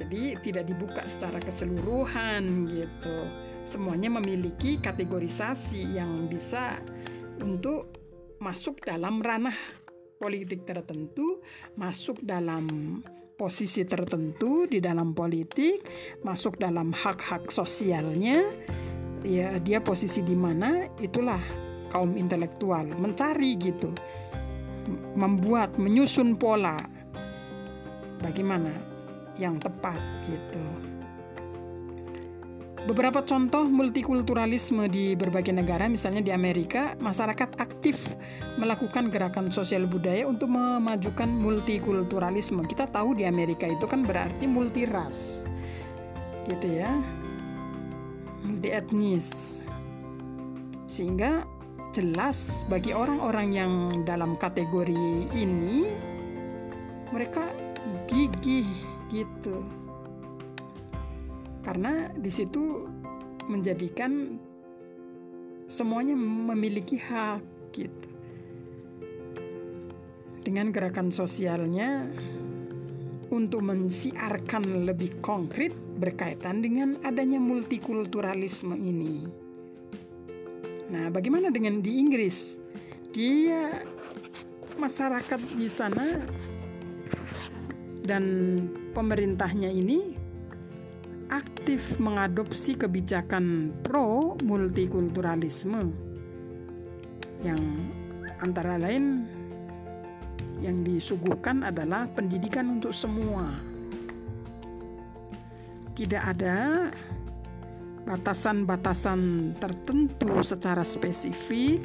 [0.00, 3.18] jadi tidak dibuka secara keseluruhan gitu.
[3.68, 6.80] Semuanya memiliki kategorisasi yang bisa
[7.44, 7.92] untuk
[8.40, 9.54] masuk dalam ranah
[10.20, 11.40] politik tertentu
[11.76, 13.00] masuk dalam
[13.36, 15.80] posisi tertentu di dalam politik
[16.24, 18.44] masuk dalam hak-hak sosialnya.
[19.20, 21.40] Ya dia posisi di mana itulah
[21.92, 23.92] kaum intelektual mencari gitu.
[25.16, 26.80] Membuat menyusun pola.
[28.20, 28.89] Bagaimana
[29.40, 29.96] yang tepat
[30.28, 30.60] gitu.
[32.80, 38.16] Beberapa contoh multikulturalisme di berbagai negara, misalnya di Amerika, masyarakat aktif
[38.56, 42.64] melakukan gerakan sosial budaya untuk memajukan multikulturalisme.
[42.64, 45.44] Kita tahu di Amerika itu kan berarti multi ras,
[46.48, 46.88] gitu ya,
[48.48, 49.60] multi etnis,
[50.88, 51.44] sehingga
[51.92, 53.72] jelas bagi orang-orang yang
[54.08, 55.84] dalam kategori ini
[57.12, 57.44] mereka
[58.08, 59.66] gigih gitu
[61.60, 62.88] karena di situ
[63.50, 64.38] menjadikan
[65.68, 67.42] semuanya memiliki hak
[67.74, 68.08] gitu
[70.40, 72.08] dengan gerakan sosialnya
[73.30, 75.70] untuk mensiarkan lebih konkret
[76.00, 79.28] berkaitan dengan adanya multikulturalisme ini.
[80.90, 82.58] Nah, bagaimana dengan di Inggris?
[83.14, 83.78] Dia
[84.74, 86.18] masyarakat di sana
[88.10, 88.24] dan
[88.90, 90.18] pemerintahnya ini
[91.30, 95.94] aktif mengadopsi kebijakan pro multikulturalisme
[97.46, 97.62] yang
[98.42, 99.30] antara lain
[100.58, 103.46] yang disuguhkan adalah pendidikan untuk semua.
[105.94, 106.90] Tidak ada
[108.10, 111.78] batasan-batasan tertentu secara spesifik.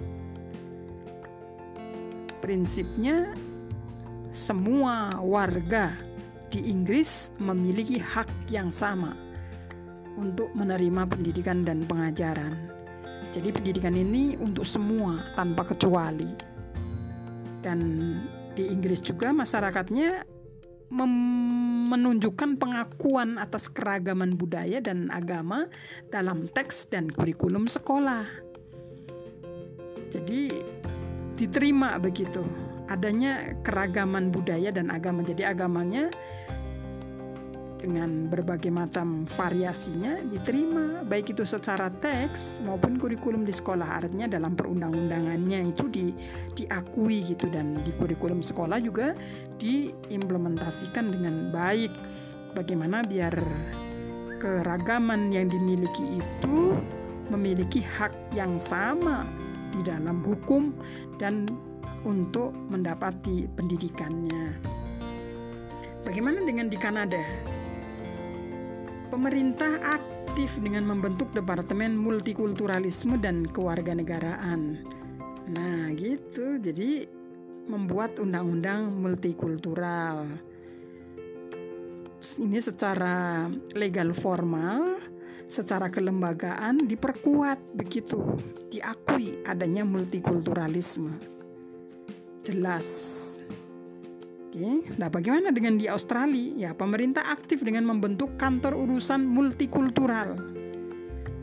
[2.42, 3.32] Prinsipnya
[4.36, 6.05] semua warga
[6.56, 9.12] di Inggris memiliki hak yang sama
[10.16, 12.72] untuk menerima pendidikan dan pengajaran.
[13.36, 16.32] Jadi pendidikan ini untuk semua tanpa kecuali.
[17.60, 17.80] Dan
[18.56, 20.24] di Inggris juga masyarakatnya
[21.92, 25.68] menunjukkan pengakuan atas keragaman budaya dan agama
[26.08, 28.24] dalam teks dan kurikulum sekolah.
[30.08, 30.56] Jadi
[31.36, 35.26] diterima begitu adanya keragaman budaya dan agama.
[35.26, 36.10] Jadi agamanya
[37.86, 44.58] dengan berbagai macam variasinya diterima baik itu secara teks maupun kurikulum di sekolah artinya dalam
[44.58, 46.10] perundang-undangannya itu di
[46.58, 49.14] diakui gitu dan di kurikulum sekolah juga
[49.62, 51.94] diimplementasikan dengan baik
[52.58, 53.38] bagaimana biar
[54.42, 56.74] keragaman yang dimiliki itu
[57.30, 59.30] memiliki hak yang sama
[59.70, 60.74] di dalam hukum
[61.22, 61.46] dan
[62.06, 64.62] untuk mendapati pendidikannya.
[66.06, 67.20] Bagaimana dengan di Kanada?
[69.10, 74.86] Pemerintah aktif dengan membentuk Departemen Multikulturalisme dan Kewarganegaraan.
[75.50, 76.62] Nah, gitu.
[76.62, 77.10] Jadi
[77.66, 80.30] membuat undang-undang multikultural.
[82.38, 85.02] Ini secara legal formal,
[85.50, 88.22] secara kelembagaan diperkuat begitu,
[88.70, 91.35] diakui adanya multikulturalisme
[92.46, 92.88] jelas.
[94.56, 96.70] Oke, nah bagaimana dengan di Australia?
[96.70, 100.40] Ya, pemerintah aktif dengan membentuk kantor urusan multikultural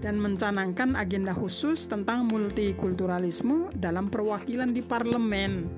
[0.01, 5.69] dan mencanangkan agenda khusus tentang multikulturalisme dalam perwakilan di parlemen.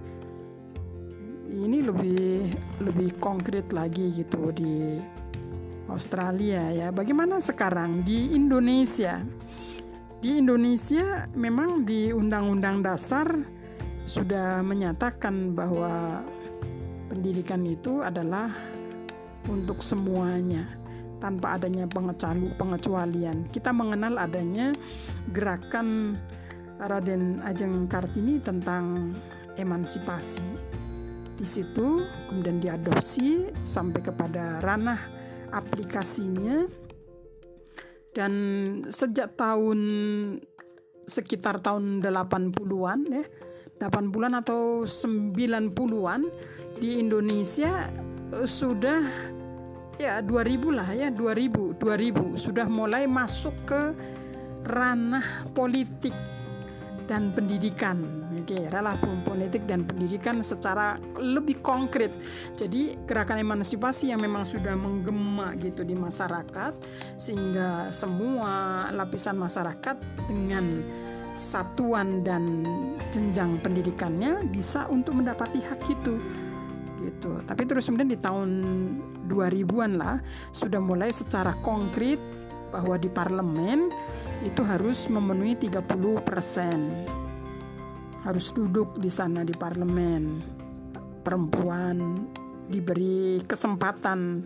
[1.51, 5.03] Ini lebih lebih konkret lagi gitu di
[5.93, 6.89] Australia ya.
[6.95, 9.21] Bagaimana sekarang di Indonesia?
[10.25, 13.29] Di Indonesia memang di Undang-Undang Dasar
[14.05, 16.21] sudah menyatakan bahwa
[17.09, 18.53] pendidikan itu adalah
[19.49, 20.69] untuk semuanya
[21.21, 21.89] tanpa adanya
[22.59, 23.49] pengecualian.
[23.49, 24.77] Kita mengenal adanya
[25.33, 26.21] gerakan
[26.77, 29.17] Raden Ajeng Kartini tentang
[29.57, 30.45] emansipasi.
[31.35, 35.01] Di situ kemudian diadopsi sampai kepada ranah
[35.51, 36.67] aplikasinya
[38.15, 38.33] dan
[38.91, 39.81] sejak tahun
[41.05, 43.25] sekitar tahun 80-an ya
[43.79, 46.23] 80-an atau 90-an
[46.79, 47.91] di Indonesia
[48.33, 49.03] eh, sudah
[49.95, 53.83] ya 2000 lah ya 2000 2000 sudah mulai masuk ke
[54.65, 56.15] ranah politik
[57.05, 58.01] dan pendidikan.
[58.35, 62.11] Oke relasi politik dan pendidikan secara lebih konkret.
[62.57, 66.73] Jadi gerakan emansipasi yang memang sudah menggema gitu di masyarakat
[67.21, 70.65] sehingga semua lapisan masyarakat dengan
[71.35, 72.63] satuan dan
[73.11, 76.19] jenjang pendidikannya bisa untuk mendapati hak itu.
[77.05, 77.31] Gitu.
[77.45, 78.51] Tapi terus kemudian di tahun
[79.29, 80.17] 2000-an lah
[80.55, 82.17] sudah mulai secara konkret
[82.73, 83.93] bahwa di parlemen
[84.43, 87.23] itu harus memenuhi 30%
[88.25, 90.41] harus duduk di sana di parlemen.
[91.21, 92.25] Perempuan
[92.73, 94.41] diberi kesempatan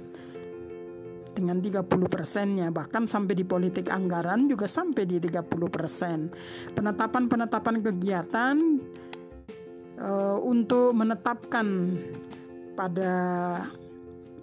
[1.38, 6.26] dengan 30 persennya bahkan sampai di politik anggaran juga sampai di 30 persen
[6.74, 8.56] penetapan-penetapan kegiatan
[10.02, 11.94] uh, untuk menetapkan
[12.74, 13.14] pada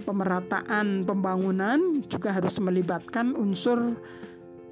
[0.08, 3.96] pemerataan pembangunan juga harus melibatkan unsur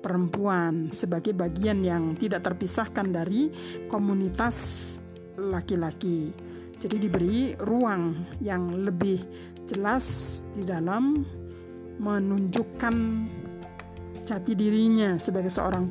[0.03, 3.47] perempuan sebagai bagian yang tidak terpisahkan dari
[3.87, 4.99] komunitas
[5.39, 6.35] laki-laki.
[6.83, 9.23] Jadi diberi ruang yang lebih
[9.63, 11.23] jelas di dalam
[12.01, 12.95] menunjukkan
[14.23, 15.85] jati dirinya sebagai seorang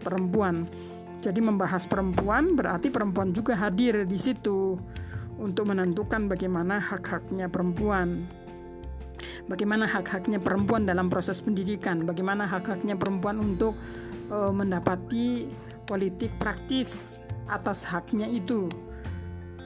[0.00, 0.68] perempuan.
[1.20, 4.80] Jadi membahas perempuan berarti perempuan juga hadir di situ
[5.40, 8.24] untuk menentukan bagaimana hak-haknya perempuan.
[9.48, 13.74] Bagaimana hak-haknya perempuan dalam proses pendidikan, bagaimana hak-haknya perempuan untuk
[14.30, 15.50] uh, mendapati
[15.84, 17.18] politik praktis
[17.50, 18.70] atas haknya itu.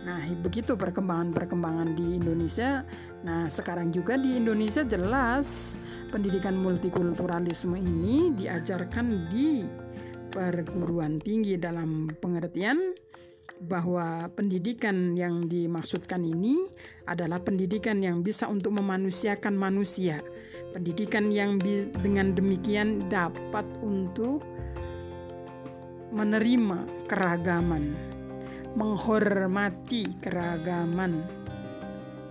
[0.04, 2.84] Nah, begitu perkembangan-perkembangan di Indonesia.
[3.24, 5.80] Nah, sekarang juga di Indonesia jelas
[6.12, 9.64] pendidikan multikulturalisme ini diajarkan di
[10.28, 12.76] perguruan tinggi dalam pengertian
[13.64, 16.68] bahwa pendidikan yang dimaksudkan ini
[17.08, 20.20] adalah pendidikan yang bisa untuk memanusiakan manusia.
[20.76, 21.56] Pendidikan yang
[22.02, 24.44] dengan demikian dapat untuk
[26.12, 28.13] menerima keragaman
[28.74, 31.22] menghormati keragaman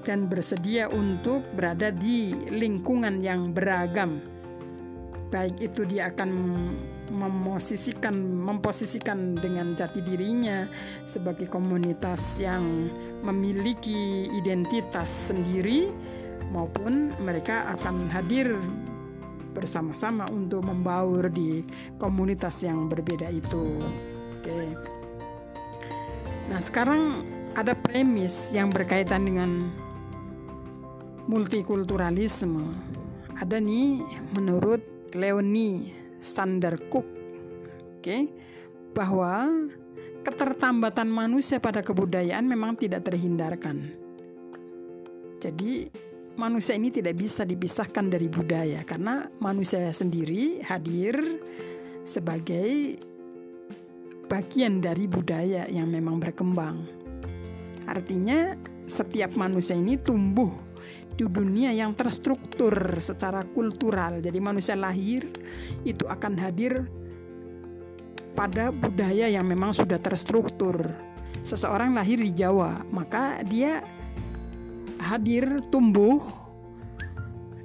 [0.03, 4.19] dan bersedia untuk berada di lingkungan yang beragam.
[5.31, 6.29] Baik itu dia akan
[7.09, 10.67] memosisikan memposisikan dengan jati dirinya
[11.07, 12.91] sebagai komunitas yang
[13.23, 15.89] memiliki identitas sendiri
[16.53, 18.53] maupun mereka akan hadir
[19.53, 21.65] bersama-sama untuk membaur di
[21.97, 23.79] komunitas yang berbeda itu.
[24.41, 24.49] Oke.
[24.49, 24.92] Okay.
[26.51, 27.23] Nah, sekarang
[27.55, 29.71] ada premis yang berkaitan dengan
[31.29, 32.75] multikulturalisme.
[33.39, 34.03] Ada nih
[34.35, 34.81] menurut
[35.15, 38.27] Leonie Sander Cook, oke, okay,
[38.91, 39.49] bahwa
[40.23, 43.91] ketertambatan manusia pada kebudayaan memang tidak terhindarkan.
[45.43, 45.91] Jadi
[46.39, 51.19] manusia ini tidak bisa dipisahkan dari budaya karena manusia sendiri hadir
[52.07, 52.97] sebagai
[54.33, 56.81] bagian dari budaya yang memang berkembang.
[57.85, 58.57] Artinya,
[58.89, 60.49] setiap manusia ini tumbuh
[61.13, 64.17] di dunia yang terstruktur secara kultural.
[64.17, 65.29] Jadi, manusia lahir
[65.85, 66.89] itu akan hadir
[68.33, 70.81] pada budaya yang memang sudah terstruktur.
[71.45, 73.85] Seseorang lahir di Jawa, maka dia
[74.97, 76.17] hadir, tumbuh,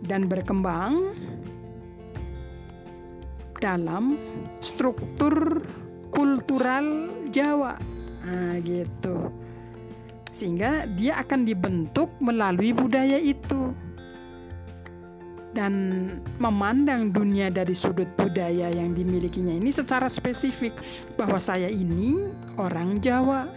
[0.05, 1.17] dan berkembang
[3.57, 4.21] dalam
[4.61, 5.65] struktur
[6.11, 7.77] kultural Jawa.
[8.25, 9.33] Nah, gitu.
[10.29, 13.73] Sehingga dia akan dibentuk melalui budaya itu.
[15.49, 15.73] Dan
[16.37, 20.77] memandang dunia dari sudut budaya yang dimilikinya ini secara spesifik
[21.17, 23.49] bahwa saya ini orang Jawa,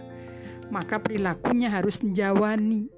[0.72, 2.88] maka perilakunya harus Jawani.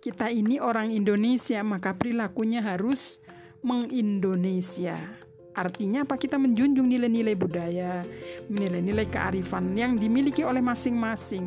[0.00, 3.20] Kita ini orang Indonesia, maka perilakunya harus
[3.60, 4.96] mengindonesia.
[5.50, 6.14] Artinya apa?
[6.14, 8.06] Kita menjunjung nilai-nilai budaya,
[8.46, 11.44] nilai-nilai kearifan yang dimiliki oleh masing-masing.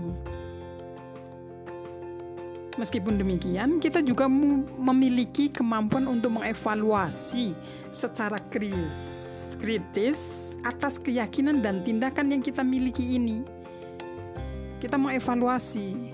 [2.74, 7.54] Meskipun demikian, kita juga memiliki kemampuan untuk mengevaluasi
[7.94, 9.94] secara kritis,
[10.66, 13.46] atas keyakinan dan tindakan yang kita miliki ini.
[14.82, 16.13] Kita mengevaluasi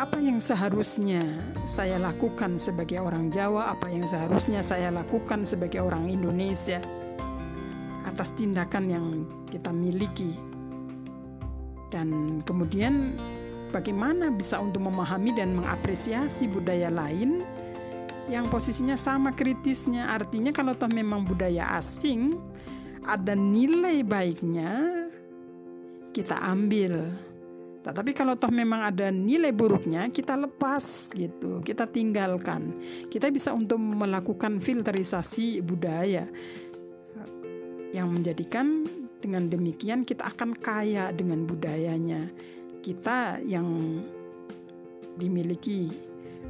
[0.00, 1.20] apa yang seharusnya
[1.68, 6.80] saya lakukan sebagai orang Jawa, apa yang seharusnya saya lakukan sebagai orang Indonesia
[8.08, 9.06] atas tindakan yang
[9.52, 10.32] kita miliki,
[11.92, 13.12] dan kemudian
[13.76, 17.44] bagaimana bisa untuk memahami dan mengapresiasi budaya lain
[18.32, 20.16] yang posisinya sama kritisnya.
[20.16, 22.40] Artinya, kalau toh memang budaya asing
[23.04, 24.96] ada nilai baiknya
[26.16, 27.28] kita ambil.
[27.80, 32.76] Tetapi kalau toh memang ada nilai buruknya, kita lepas gitu, kita tinggalkan.
[33.08, 36.28] Kita bisa untuk melakukan filterisasi budaya
[37.90, 38.86] yang menjadikan
[39.20, 42.28] dengan demikian kita akan kaya dengan budayanya.
[42.80, 44.00] Kita yang
[45.20, 45.92] dimiliki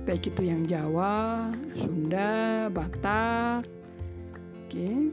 [0.07, 3.67] baik itu yang Jawa, Sunda, Batak.
[4.67, 5.11] Oke.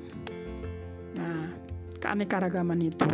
[1.18, 1.49] Nah,
[1.97, 3.09] keanekaragaman itu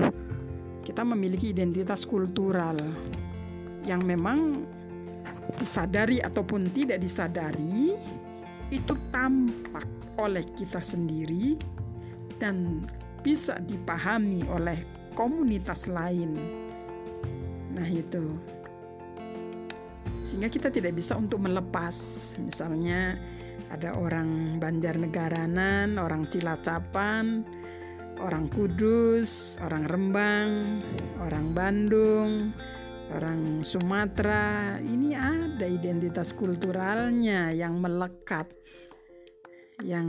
[0.83, 2.75] kita memiliki identitas kultural
[3.87, 4.67] yang memang
[5.59, 7.95] disadari ataupun tidak disadari
[8.71, 9.87] itu tampak
[10.19, 11.55] oleh kita sendiri
[12.39, 12.83] dan
[13.23, 14.79] bisa dipahami oleh
[15.15, 16.35] komunitas lain.
[17.73, 18.35] Nah, itu
[20.23, 21.95] sehingga kita tidak bisa untuk melepas.
[22.39, 23.19] Misalnya,
[23.69, 27.43] ada orang Banjarnegaranan, orang Cilacapan,
[28.21, 30.49] orang Kudus, orang Rembang,
[31.23, 32.53] orang Bandung,
[33.13, 34.77] orang Sumatera.
[34.81, 38.49] Ini ada identitas kulturalnya yang melekat,
[39.81, 40.07] yang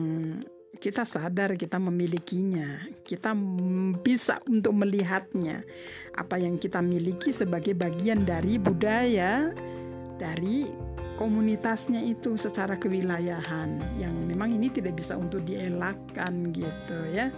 [0.75, 3.33] kita sadar kita memilikinya, kita
[4.03, 5.63] bisa untuk melihatnya,
[6.19, 9.55] apa yang kita miliki sebagai bagian dari budaya,
[10.19, 10.67] dari
[11.15, 17.31] komunitasnya itu secara kewilayahan, yang memang ini tidak bisa untuk dielakkan gitu ya.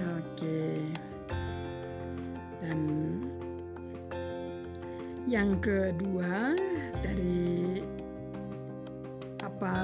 [0.00, 0.80] Oke.
[2.60, 2.78] Dan
[5.28, 6.56] yang kedua
[7.04, 7.80] dari
[9.40, 9.74] apa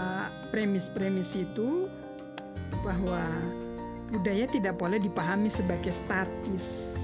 [0.53, 1.89] premis-premis itu
[2.85, 3.25] bahwa
[4.12, 6.97] budaya tidak boleh dipahami sebagai statis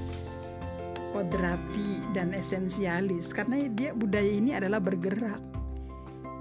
[1.13, 3.31] kodrati dan esensialis.
[3.37, 5.39] Karena dia budaya ini adalah bergerak.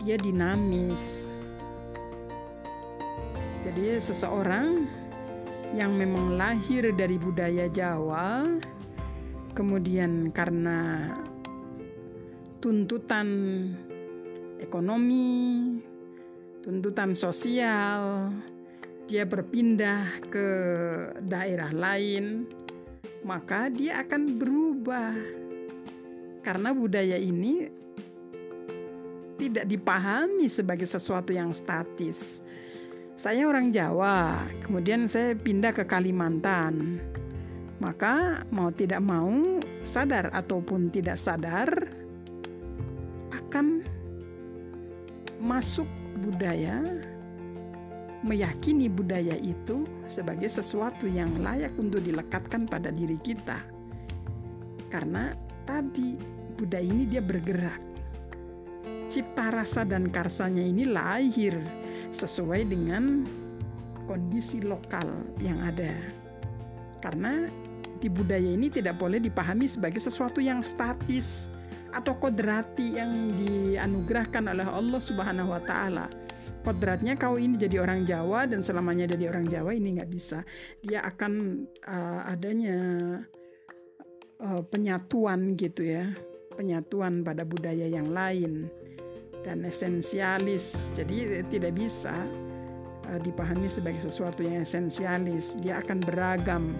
[0.01, 1.27] Dia dinamis.
[3.61, 4.89] Jadi seseorang
[5.71, 8.43] yang memang lahir dari budaya Jawa,
[9.55, 11.11] kemudian karena
[12.59, 13.27] tuntutan
[14.59, 15.79] ekonomi,
[16.59, 18.29] tuntutan sosial,
[19.07, 20.47] dia berpindah ke
[21.23, 22.45] daerah lain,
[23.23, 25.15] maka dia akan berubah.
[26.41, 27.69] Karena budaya ini
[29.37, 32.41] tidak dipahami sebagai sesuatu yang statis
[33.21, 36.97] saya orang Jawa, kemudian saya pindah ke Kalimantan.
[37.77, 41.69] Maka mau tidak mau, sadar ataupun tidak sadar
[43.29, 43.85] akan
[45.37, 45.85] masuk
[46.25, 46.81] budaya
[48.25, 53.61] meyakini budaya itu sebagai sesuatu yang layak untuk dilekatkan pada diri kita.
[54.89, 55.37] Karena
[55.69, 56.17] tadi
[56.57, 57.81] budaya ini dia bergerak.
[59.13, 61.80] Cipta rasa dan karsanya ini lahir
[62.11, 63.25] sesuai dengan
[64.05, 65.07] kondisi lokal
[65.39, 65.93] yang ada.
[66.99, 67.47] Karena
[68.01, 71.47] di budaya ini tidak boleh dipahami sebagai sesuatu yang statis
[71.91, 76.07] atau kodrati yang dianugerahkan oleh Allah Subhanahu wa taala.
[76.61, 80.45] Kodratnya kau ini jadi orang Jawa dan selamanya jadi orang Jawa ini nggak bisa.
[80.85, 82.77] Dia akan uh, adanya
[84.45, 86.13] uh, penyatuan gitu ya,
[86.53, 88.69] penyatuan pada budaya yang lain
[89.41, 90.93] dan esensialis.
[90.93, 92.13] Jadi tidak bisa
[93.09, 95.57] uh, dipahami sebagai sesuatu yang esensialis.
[95.59, 96.73] Dia akan beragam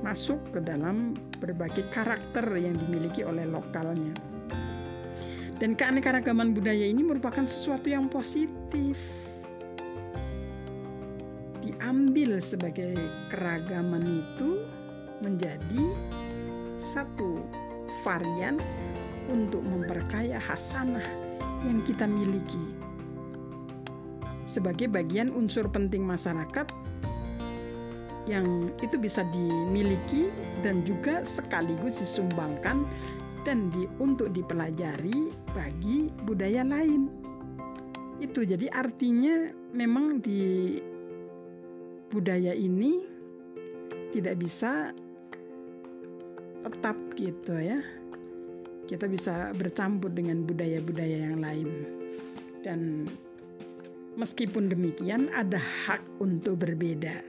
[0.00, 4.16] masuk ke dalam berbagai karakter yang dimiliki oleh lokalnya.
[5.60, 8.96] Dan keanekaragaman budaya ini merupakan sesuatu yang positif.
[11.60, 12.96] Diambil sebagai
[13.28, 14.64] keragaman itu
[15.20, 15.84] menjadi
[16.80, 17.44] satu
[18.00, 18.56] varian
[19.28, 21.19] untuk memperkaya hasanah
[21.66, 22.60] yang kita miliki.
[24.48, 26.66] Sebagai bagian unsur penting masyarakat
[28.28, 30.28] yang itu bisa dimiliki
[30.60, 32.84] dan juga sekaligus disumbangkan
[33.42, 37.08] dan di, untuk dipelajari bagi budaya lain.
[38.20, 40.76] Itu jadi artinya memang di
[42.12, 43.00] budaya ini
[44.10, 44.90] tidak bisa
[46.60, 47.80] tetap gitu ya
[48.90, 51.86] kita bisa bercampur dengan budaya-budaya yang lain.
[52.66, 53.06] Dan
[54.18, 57.22] meskipun demikian ada hak untuk berbeda.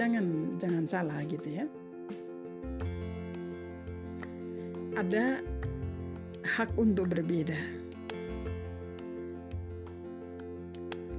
[0.00, 1.68] Jangan jangan salah gitu ya.
[4.96, 5.44] Ada
[6.56, 7.60] hak untuk berbeda.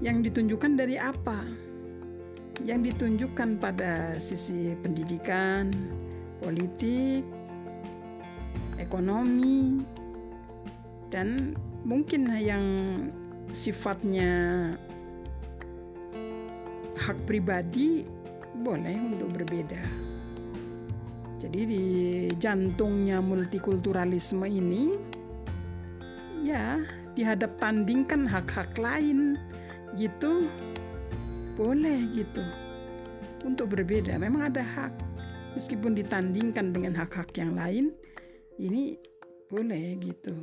[0.02, 1.46] Yang ditunjukkan dari apa?
[2.66, 5.70] Yang ditunjukkan pada sisi pendidikan,
[6.42, 7.24] politik,
[8.90, 9.86] ekonomi
[11.14, 11.54] dan
[11.86, 12.66] mungkin yang
[13.54, 14.74] sifatnya
[16.98, 18.02] hak pribadi
[18.66, 20.10] boleh untuk berbeda.
[21.40, 21.84] Jadi di
[22.36, 24.92] jantungnya multikulturalisme ini
[26.42, 26.82] ya
[27.14, 29.38] dihadap tandingkan hak-hak lain
[29.96, 30.50] gitu
[31.56, 32.44] boleh gitu
[33.44, 34.94] untuk berbeda memang ada hak
[35.56, 37.92] meskipun ditandingkan dengan hak-hak yang lain
[38.60, 39.00] ini
[39.48, 40.36] boleh gitu.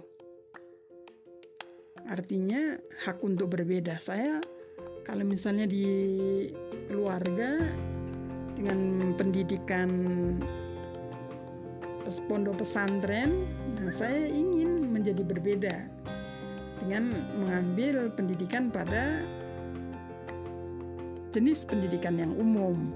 [2.09, 4.01] Artinya hak untuk berbeda.
[4.01, 4.41] Saya
[5.05, 5.85] kalau misalnya di
[6.89, 7.61] keluarga
[8.57, 9.91] dengan pendidikan
[12.31, 13.43] pondok pesantren
[13.83, 15.75] nah saya ingin menjadi berbeda
[16.79, 17.11] dengan
[17.43, 19.27] mengambil pendidikan pada
[21.35, 22.95] jenis pendidikan yang umum.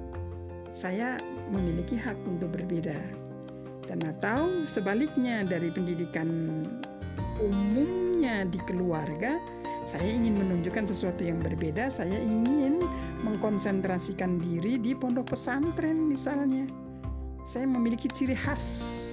[0.70, 1.18] Saya
[1.50, 2.94] memiliki hak untuk berbeda
[3.90, 6.30] dan atau sebaliknya dari pendidikan
[7.42, 9.34] umumnya di keluarga
[9.90, 11.90] saya ingin menunjukkan sesuatu yang berbeda.
[11.90, 12.78] Saya ingin
[13.26, 16.62] mengkonsentrasikan diri di pondok pesantren misalnya.
[17.42, 18.62] Saya memiliki ciri khas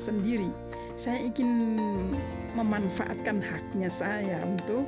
[0.06, 0.54] sendiri.
[0.94, 1.82] Saya ingin
[2.54, 4.86] memanfaatkan haknya saya untuk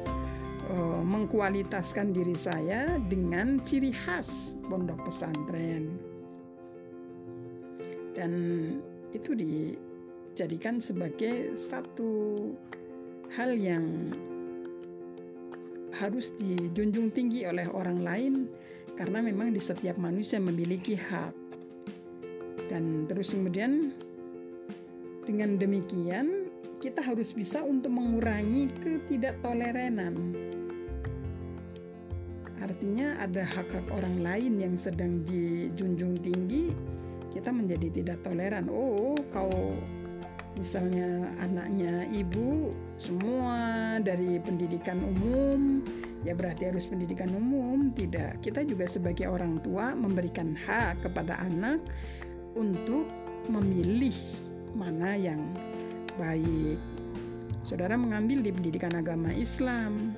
[0.69, 5.97] uh, mengkualitaskan diri saya dengan ciri khas pondok pesantren.
[8.13, 8.31] Dan
[9.13, 12.11] itu dijadikan sebagai satu
[13.33, 14.13] hal yang
[15.97, 18.33] harus dijunjung tinggi oleh orang lain
[18.95, 21.33] karena memang di setiap manusia memiliki hak.
[22.69, 23.91] Dan terus kemudian
[25.25, 26.49] dengan demikian
[26.79, 30.15] kita harus bisa untuk mengurangi ketidaktoleranan
[32.59, 36.75] artinya ada hak-hak orang lain yang sedang dijunjung tinggi
[37.33, 38.67] kita menjadi tidak toleran.
[38.69, 39.73] Oh, kau
[40.57, 45.79] misalnya anaknya ibu semua dari pendidikan umum,
[46.25, 47.93] ya berarti harus pendidikan umum.
[47.93, 51.79] Tidak, kita juga sebagai orang tua memberikan hak kepada anak
[52.57, 53.07] untuk
[53.47, 54.15] memilih
[54.73, 55.41] mana yang
[56.17, 56.77] baik.
[57.63, 60.15] Saudara mengambil di pendidikan agama Islam,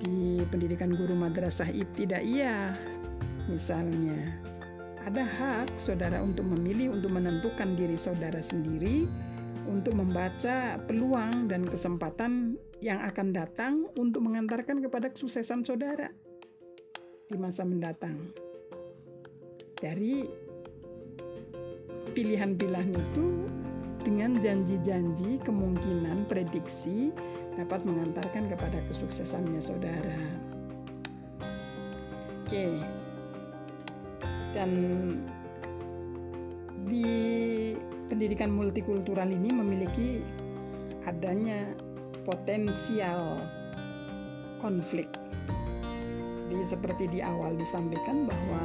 [0.00, 2.72] di pendidikan guru madrasah ibtidaiyah
[3.52, 4.49] misalnya
[5.04, 9.08] ada hak saudara untuk memilih untuk menentukan diri saudara sendiri
[9.68, 16.10] untuk membaca peluang dan kesempatan yang akan datang untuk mengantarkan kepada kesuksesan saudara
[17.30, 18.18] di masa mendatang.
[19.78, 20.26] Dari
[22.12, 23.26] pilihan-pilihan itu
[24.00, 27.12] dengan janji-janji, kemungkinan, prediksi
[27.54, 30.20] dapat mengantarkan kepada kesuksesannya saudara.
[32.44, 32.82] Oke,
[34.60, 34.72] dan
[36.84, 37.08] di
[38.12, 40.20] pendidikan multikultural ini memiliki
[41.08, 41.64] adanya
[42.28, 43.40] potensial
[44.60, 45.08] konflik.
[46.52, 48.60] Jadi seperti di awal disampaikan bahwa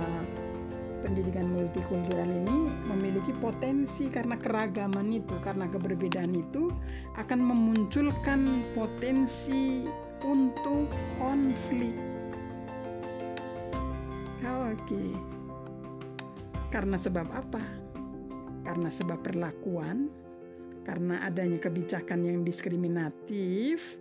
[0.99, 6.75] pendidikan multikultural ini memiliki potensi karena keragaman itu, karena keberbedaan itu
[7.15, 9.87] akan memunculkan potensi
[10.27, 11.95] untuk konflik.
[14.43, 14.75] Oke.
[14.91, 15.34] Okay.
[16.69, 17.63] Karena sebab apa?
[18.65, 20.09] Karena sebab perlakuan,
[20.85, 23.97] karena adanya kebijakan yang diskriminatif,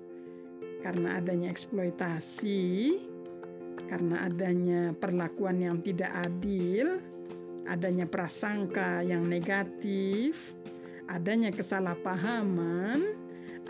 [0.84, 2.96] karena adanya eksploitasi,
[3.88, 7.00] karena adanya perlakuan yang tidak adil,
[7.64, 10.52] adanya prasangka yang negatif,
[11.08, 13.16] adanya kesalahpahaman,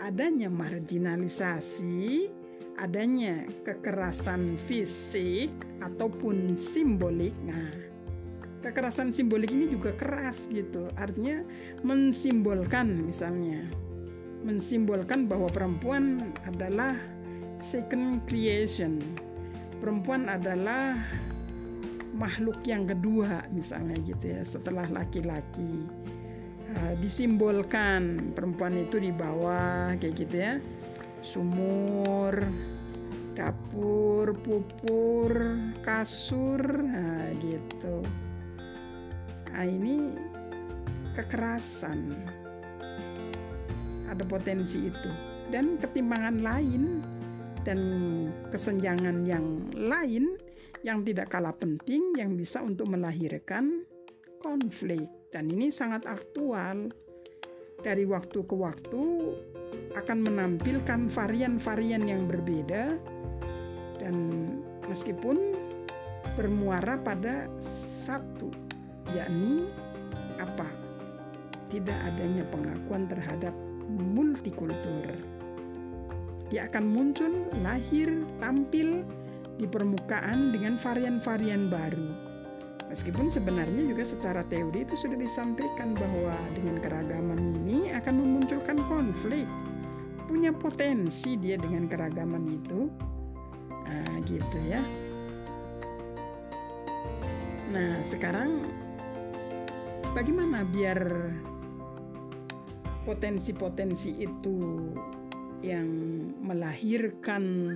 [0.03, 2.27] adanya marginalisasi,
[2.75, 7.35] adanya kekerasan fisik ataupun simbolik.
[7.47, 7.71] Nah,
[8.65, 10.89] kekerasan simbolik ini juga keras gitu.
[10.97, 11.45] Artinya
[11.85, 13.69] mensimbolkan misalnya
[14.41, 16.97] mensimbolkan bahwa perempuan adalah
[17.61, 18.97] second creation.
[19.77, 20.97] Perempuan adalah
[22.15, 25.85] makhluk yang kedua misalnya gitu ya setelah laki-laki.
[26.75, 30.53] Uh, disimbolkan perempuan itu di bawah kayak gitu ya.
[31.21, 32.37] Sumur,
[33.33, 38.24] dapur, pupur, kasur, nah gitu.
[39.55, 40.11] Nah, ini
[41.15, 42.11] kekerasan.
[44.11, 45.11] Ada potensi itu.
[45.47, 46.99] Dan ketimpangan lain
[47.63, 47.79] dan
[48.51, 50.35] kesenjangan yang lain
[50.83, 53.87] yang tidak kalah penting yang bisa untuk melahirkan
[54.43, 55.07] konflik.
[55.31, 56.91] Dan ini sangat aktual.
[57.79, 59.03] Dari waktu ke waktu
[59.95, 62.99] akan menampilkan varian-varian yang berbeda.
[64.03, 64.51] Dan
[64.91, 65.55] meskipun
[66.35, 68.64] bermuara pada satu
[69.13, 69.69] yakni
[70.41, 70.65] apa?
[71.69, 73.53] Tidak adanya pengakuan terhadap
[73.89, 75.13] multikultur.
[76.49, 79.01] Dia akan muncul, lahir, tampil
[79.57, 82.09] di permukaan dengan varian-varian baru.
[82.85, 89.49] Meskipun sebenarnya juga secara teori itu sudah disampaikan bahwa dengan keragaman ini akan memunculkan konflik.
[90.29, 92.89] Punya potensi dia dengan keragaman itu.
[93.89, 94.81] Nah, gitu ya.
[97.73, 98.63] Nah, sekarang
[100.15, 101.27] bagaimana biar
[103.03, 104.87] potensi-potensi itu
[105.59, 105.91] yang
[106.39, 107.75] melahirkan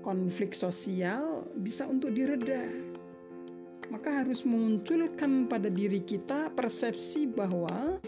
[0.00, 2.64] konflik sosial bisa untuk direda.
[3.92, 8.00] Maka harus memunculkan pada diri kita persepsi bahwa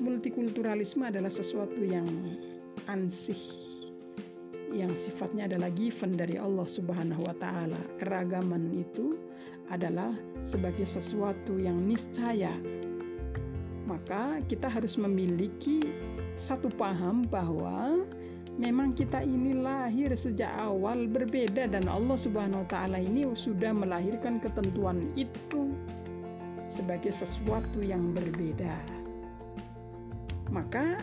[0.00, 2.08] multikulturalisme adalah sesuatu yang
[2.88, 3.40] ansih
[4.68, 7.80] yang sifatnya adalah given dari Allah Subhanahu wa taala.
[7.96, 9.16] Keragaman itu
[9.68, 12.52] adalah sebagai sesuatu yang niscaya.
[13.88, 15.80] Maka kita harus memiliki
[16.36, 18.04] satu paham bahwa
[18.60, 24.42] memang kita ini lahir sejak awal berbeda dan Allah Subhanahu wa taala ini sudah melahirkan
[24.42, 25.72] ketentuan itu
[26.68, 28.76] sebagai sesuatu yang berbeda.
[30.52, 31.00] Maka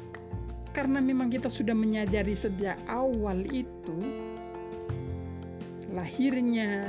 [0.76, 3.98] karena memang kita sudah menyadari sejak awal itu
[5.96, 6.84] lahirnya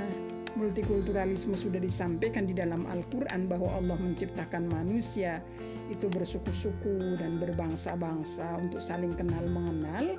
[0.56, 5.44] multikulturalisme sudah disampaikan di dalam Al-Qur'an bahwa Allah menciptakan manusia
[5.92, 10.16] itu bersuku-suku dan berbangsa-bangsa untuk saling kenal mengenal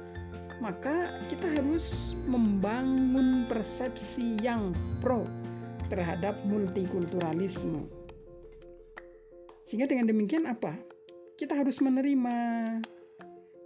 [0.58, 5.26] maka kita harus membangun persepsi yang pro
[5.88, 7.86] terhadap multikulturalisme.
[9.62, 10.74] Sehingga dengan demikian apa?
[11.38, 12.38] Kita harus menerima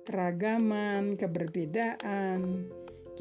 [0.03, 2.67] keragaman, keberbedaan.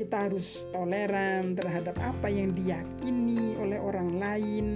[0.00, 4.66] Kita harus toleran terhadap apa yang diyakini oleh orang lain.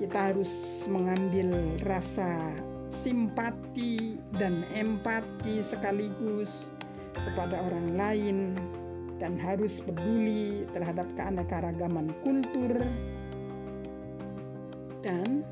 [0.00, 0.48] Kita harus
[0.88, 2.56] mengambil rasa
[2.88, 6.72] simpati dan empati sekaligus
[7.12, 8.36] kepada orang lain
[9.20, 12.72] dan harus peduli terhadap keanekaragaman kultur
[15.04, 15.44] dan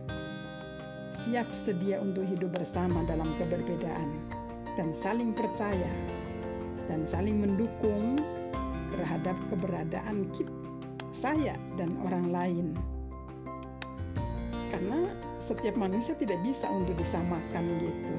[1.13, 4.09] siap sedia untuk hidup bersama dalam keberbedaan
[4.81, 5.93] dan saling percaya
[6.91, 8.19] dan saling mendukung
[8.91, 10.51] terhadap keberadaan kita,
[11.15, 12.67] saya dan orang lain.
[14.75, 18.15] Karena setiap manusia tidak bisa untuk disamakan gitu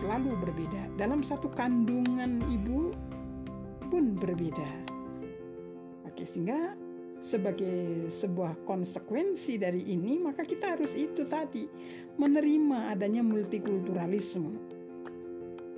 [0.00, 0.82] selalu berbeda.
[0.96, 2.88] Dalam satu kandungan ibu
[3.92, 4.70] pun berbeda.
[6.08, 6.72] Oke, sehingga
[7.20, 11.68] sebagai sebuah konsekuensi dari ini, maka kita harus itu tadi
[12.16, 14.79] menerima adanya multikulturalisme.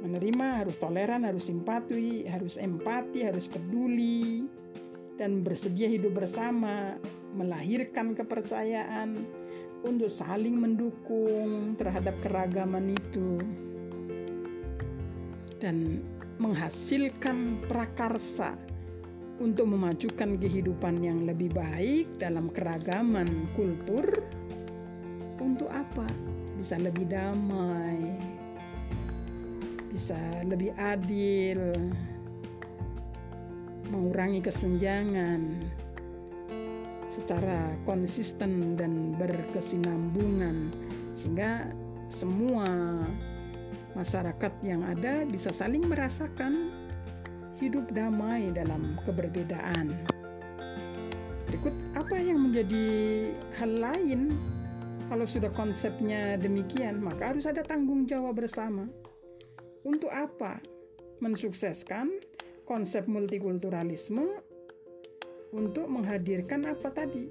[0.03, 4.50] Menerima harus toleran, harus simpati, harus empati, harus peduli,
[5.14, 6.98] dan bersedia hidup bersama,
[7.38, 9.22] melahirkan kepercayaan
[9.86, 13.38] untuk saling mendukung terhadap keragaman itu
[15.62, 16.03] dan
[16.42, 18.59] menghasilkan prakarsa
[19.38, 24.07] untuk memajukan kehidupan yang lebih baik dalam keragaman kultur.
[25.38, 26.07] Untuk apa?
[26.59, 27.98] Bisa lebih damai,
[29.93, 30.16] bisa
[30.49, 31.61] lebih adil,
[33.93, 35.61] mengurangi kesenjangan
[37.12, 40.72] secara konsisten dan berkesinambungan,
[41.12, 41.68] sehingga
[42.09, 43.05] semua
[43.93, 46.72] masyarakat yang ada bisa saling merasakan
[47.61, 49.93] hidup damai dalam keberbedaan.
[51.45, 52.86] Berikut apa yang menjadi
[53.61, 54.32] hal lain
[55.12, 58.88] kalau sudah konsepnya demikian, maka harus ada tanggung jawab bersama.
[59.83, 60.62] Untuk apa?
[61.18, 62.07] Mensukseskan
[62.66, 64.39] konsep multikulturalisme
[65.51, 67.26] untuk menghadirkan apa tadi?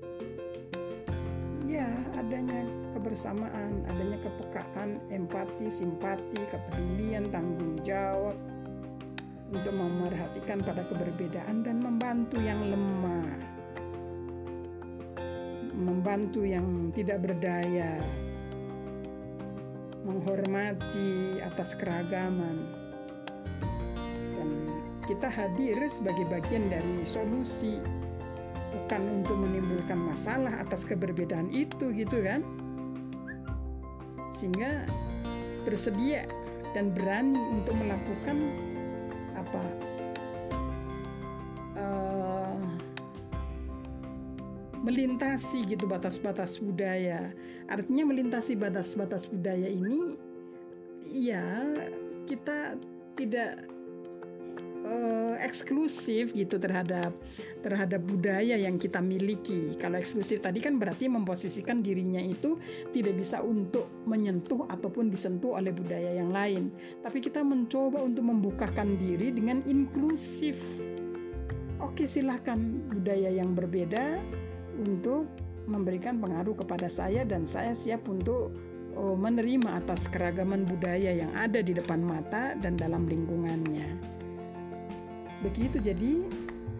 [1.72, 1.88] Ya,
[2.20, 8.36] adanya kebersamaan, adanya kepekaan, empati, simpati, kepedulian, tanggung jawab
[9.52, 13.32] untuk memerhatikan pada keberbedaan dan membantu yang lemah,
[15.72, 17.96] membantu yang tidak berdaya,
[20.02, 22.66] menghormati atas keragaman,
[24.38, 24.50] dan
[25.06, 27.78] kita hadir sebagai bagian dari solusi
[28.72, 32.42] bukan untuk menimbulkan masalah atas keberbedaan itu gitu kan?
[34.32, 34.88] Sehingga
[35.68, 36.26] bersedia
[36.72, 38.38] dan berani untuk melakukan
[39.36, 39.62] apa
[44.92, 47.32] melintasi gitu batas-batas budaya
[47.72, 50.20] artinya melintasi batas-batas budaya ini
[51.08, 51.64] ya
[52.28, 52.76] kita
[53.16, 53.72] tidak
[54.86, 57.14] uh, eksklusif gitu terhadap
[57.62, 59.74] terhadap budaya yang kita miliki.
[59.78, 62.58] Kalau eksklusif tadi kan berarti memposisikan dirinya itu
[62.90, 66.74] tidak bisa untuk menyentuh ataupun disentuh oleh budaya yang lain.
[67.02, 70.58] Tapi kita mencoba untuk membukakan diri dengan inklusif.
[71.82, 72.62] Oke, silahkan
[72.94, 74.22] budaya yang berbeda
[74.82, 75.30] untuk
[75.70, 78.52] memberikan pengaruh kepada saya dan saya siap untuk
[78.98, 83.94] oh, menerima atas keragaman budaya yang ada di depan mata dan dalam lingkungannya.
[85.46, 86.22] Begitu jadi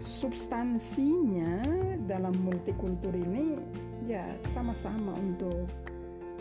[0.02, 1.62] substansinya
[2.10, 3.58] dalam multikultur ini
[4.10, 5.70] ya sama-sama untuk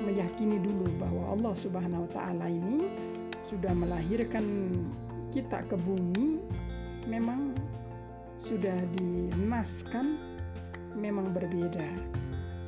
[0.01, 2.89] meyakini dulu bahwa Allah Subhanahu wa taala ini
[3.45, 4.73] sudah melahirkan
[5.29, 6.41] kita ke bumi
[7.05, 7.53] memang
[8.41, 10.17] sudah dinaskan
[10.97, 11.89] memang berbeda.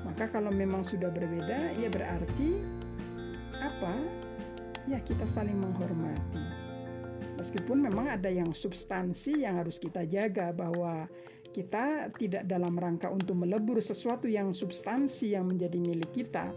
[0.03, 2.62] Maka kalau memang sudah berbeda ya berarti
[3.62, 3.95] apa?
[4.91, 6.43] Ya kita saling menghormati.
[7.39, 11.11] Meskipun memang ada yang substansi yang harus kita jaga bahwa
[11.53, 16.51] kita tidak dalam rangka untuk melebur sesuatu yang substansi yang menjadi milik kita.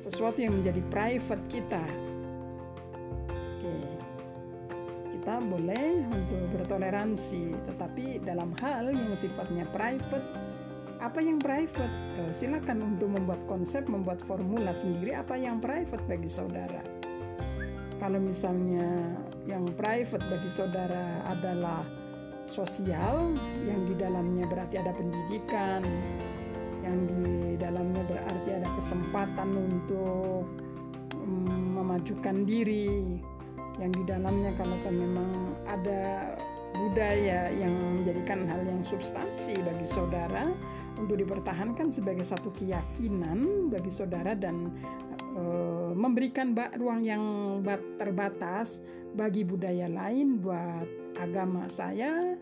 [0.00, 2.09] Sesuatu yang menjadi private kita.
[5.20, 10.24] Kita boleh untuk bertoleransi, tetapi dalam hal yang sifatnya private.
[10.96, 11.92] Apa yang private?
[12.16, 16.80] Uh, silakan untuk membuat konsep membuat formula sendiri apa yang private bagi saudara.
[18.00, 19.12] Kalau misalnya
[19.44, 21.84] yang private bagi saudara adalah
[22.48, 23.36] sosial
[23.68, 25.84] yang di dalamnya berarti ada pendidikan
[26.80, 30.48] yang di dalamnya berarti ada kesempatan untuk
[31.12, 33.20] um, memajukan diri
[33.80, 36.36] yang di dalamnya kalau memang ada
[36.76, 40.52] budaya yang menjadikan hal yang substansi bagi saudara
[41.00, 44.68] untuk dipertahankan sebagai satu keyakinan bagi saudara dan
[45.34, 45.42] e,
[45.96, 47.24] memberikan ruang yang
[47.96, 48.84] terbatas
[49.16, 50.86] bagi budaya lain buat
[51.18, 52.36] agama saya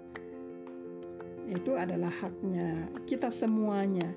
[1.48, 4.12] itu adalah haknya kita semuanya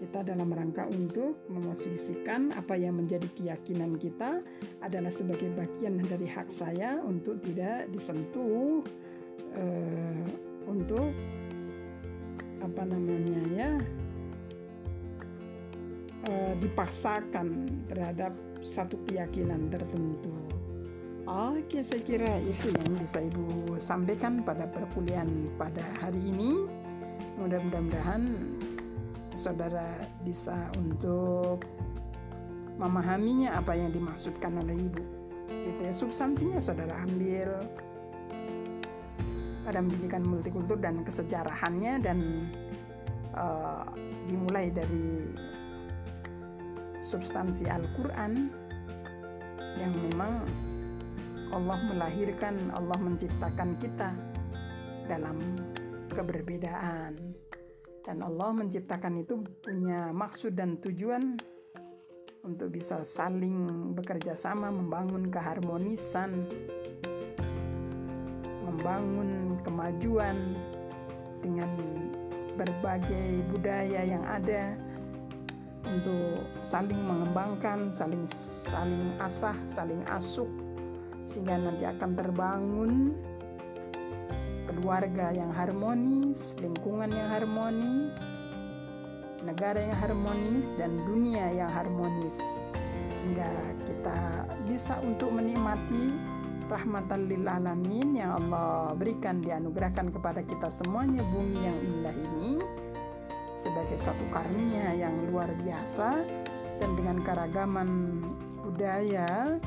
[0.00, 4.40] kita dalam rangka untuk memosisikan apa yang menjadi keyakinan kita
[4.80, 8.80] adalah sebagai bagian dari hak saya untuk tidak disentuh
[9.52, 10.24] uh,
[10.64, 11.12] untuk
[12.64, 13.70] apa namanya ya
[16.28, 18.32] uh, dipaksakan terhadap
[18.64, 20.32] satu keyakinan tertentu.
[21.30, 26.66] Oke, saya kira itu yang bisa Ibu sampaikan pada perkuliahan pada hari ini.
[27.38, 28.34] Mudah-mudahan
[29.40, 29.88] saudara
[30.20, 31.64] bisa untuk
[32.76, 35.04] memahaminya apa yang dimaksudkan oleh Ibu.
[35.48, 37.64] Itu ya substansinya saudara ambil
[39.64, 42.18] pada pendidikan multikultur dan kesejarahannya dan
[43.32, 43.84] uh,
[44.28, 45.32] dimulai dari
[47.00, 48.52] substansi Al-Quran
[49.80, 50.44] yang memang
[51.50, 54.14] Allah melahirkan, Allah menciptakan kita
[55.10, 55.36] dalam
[56.14, 57.18] keberbedaan
[58.00, 61.36] dan Allah menciptakan itu punya maksud dan tujuan
[62.40, 66.48] untuk bisa saling bekerja sama membangun keharmonisan
[68.64, 70.56] membangun kemajuan
[71.44, 71.68] dengan
[72.56, 74.76] berbagai budaya yang ada
[75.84, 78.24] untuk saling mengembangkan, saling
[78.68, 80.48] saling asah, saling asuk
[81.24, 82.92] sehingga nanti akan terbangun
[84.70, 88.46] keluarga yang harmonis, lingkungan yang harmonis,
[89.42, 92.38] negara yang harmonis dan dunia yang harmonis.
[93.10, 93.50] Sehingga
[93.82, 96.14] kita bisa untuk menikmati
[96.70, 102.62] rahmatan lil alamin yang Allah berikan dianugerahkan kepada kita semuanya bumi yang indah ini
[103.58, 106.22] sebagai satu karunia yang luar biasa
[106.80, 107.90] dan dengan keragaman
[108.62, 109.58] budaya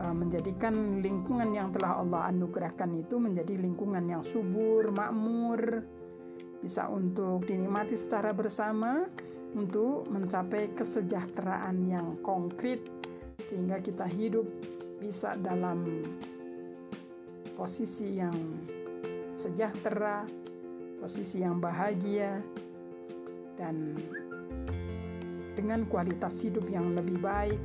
[0.00, 5.84] menjadikan lingkungan yang telah Allah anugerahkan itu menjadi lingkungan yang subur, makmur,
[6.64, 9.04] bisa untuk dinikmati secara bersama
[9.52, 12.80] untuk mencapai kesejahteraan yang konkret
[13.40, 14.46] sehingga kita hidup
[15.00, 16.04] bisa dalam
[17.56, 18.36] posisi yang
[19.36, 20.24] sejahtera,
[21.00, 22.40] posisi yang bahagia,
[23.56, 23.96] dan
[25.56, 27.60] dengan kualitas hidup yang lebih baik,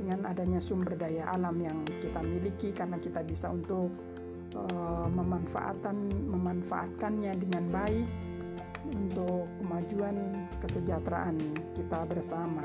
[0.00, 3.92] dengan adanya sumber daya alam yang kita miliki, karena kita bisa untuk
[4.56, 8.08] uh, memanfaatkan memanfaatkannya dengan baik
[8.88, 10.16] untuk kemajuan
[10.64, 11.36] kesejahteraan
[11.76, 12.64] kita bersama.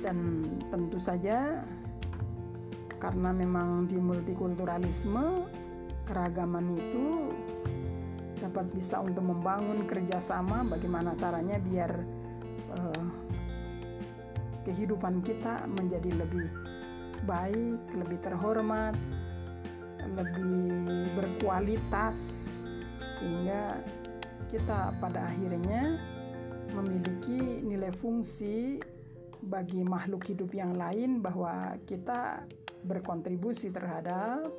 [0.00, 1.60] Dan tentu saja
[2.96, 5.46] karena memang di multikulturalisme
[6.08, 7.06] keragaman itu
[8.38, 11.92] dapat bisa untuk membangun kerjasama bagaimana caranya biar
[14.68, 16.46] kehidupan kita menjadi lebih
[17.24, 18.92] baik, lebih terhormat,
[20.12, 22.16] lebih berkualitas
[23.08, 23.80] sehingga
[24.52, 25.96] kita pada akhirnya
[26.76, 28.76] memiliki nilai fungsi
[29.40, 32.44] bagi makhluk hidup yang lain bahwa kita
[32.84, 34.50] berkontribusi terhadap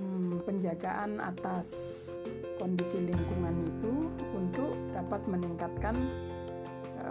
[0.00, 1.70] hmm, penjagaan atas
[2.58, 3.94] kondisi lingkungan itu
[4.34, 5.94] untuk dapat meningkatkan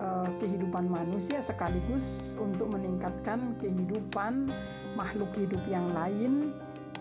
[0.04, 4.52] uh, kehidupan manusia sekaligus untuk meningkatkan kehidupan
[5.00, 6.52] makhluk hidup yang lain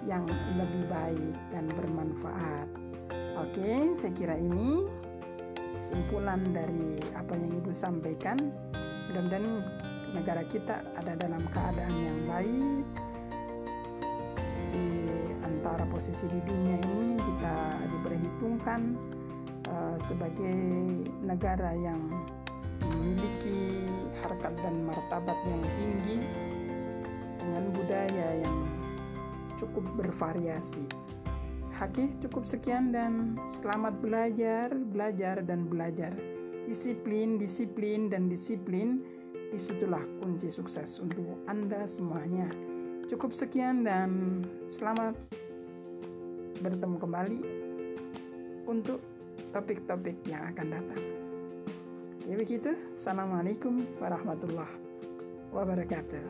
[0.06, 0.26] yang
[0.58, 2.68] lebih baik dan bermanfaat.
[3.38, 4.86] Oke, saya kira ini
[5.78, 8.38] simpulan dari apa yang Ibu sampaikan.
[9.10, 9.46] Mudah-mudahan
[10.14, 12.84] negara kita ada dalam keadaan yang baik.
[14.72, 14.86] Di
[15.44, 17.56] antara posisi di dunia ini kita
[17.92, 18.80] diperhitungkan
[19.68, 20.56] uh, sebagai
[21.22, 22.00] negara yang
[23.02, 23.82] memiliki
[24.22, 26.18] harkat dan martabat yang tinggi
[27.42, 28.58] dengan budaya yang
[29.58, 30.86] cukup bervariasi.
[31.82, 36.14] Oke, cukup sekian dan selamat belajar, belajar dan belajar.
[36.70, 39.02] Disiplin, disiplin dan disiplin
[39.50, 42.46] di situlah kunci sukses untuk Anda semuanya.
[43.10, 44.40] Cukup sekian dan
[44.70, 45.18] selamat
[46.62, 47.40] bertemu kembali
[48.70, 49.02] untuk
[49.50, 51.11] topik-topik yang akan datang.
[52.22, 52.70] Ya begitu.
[52.94, 54.78] Assalamualaikum warahmatullahi
[55.50, 56.22] wabarakatuh.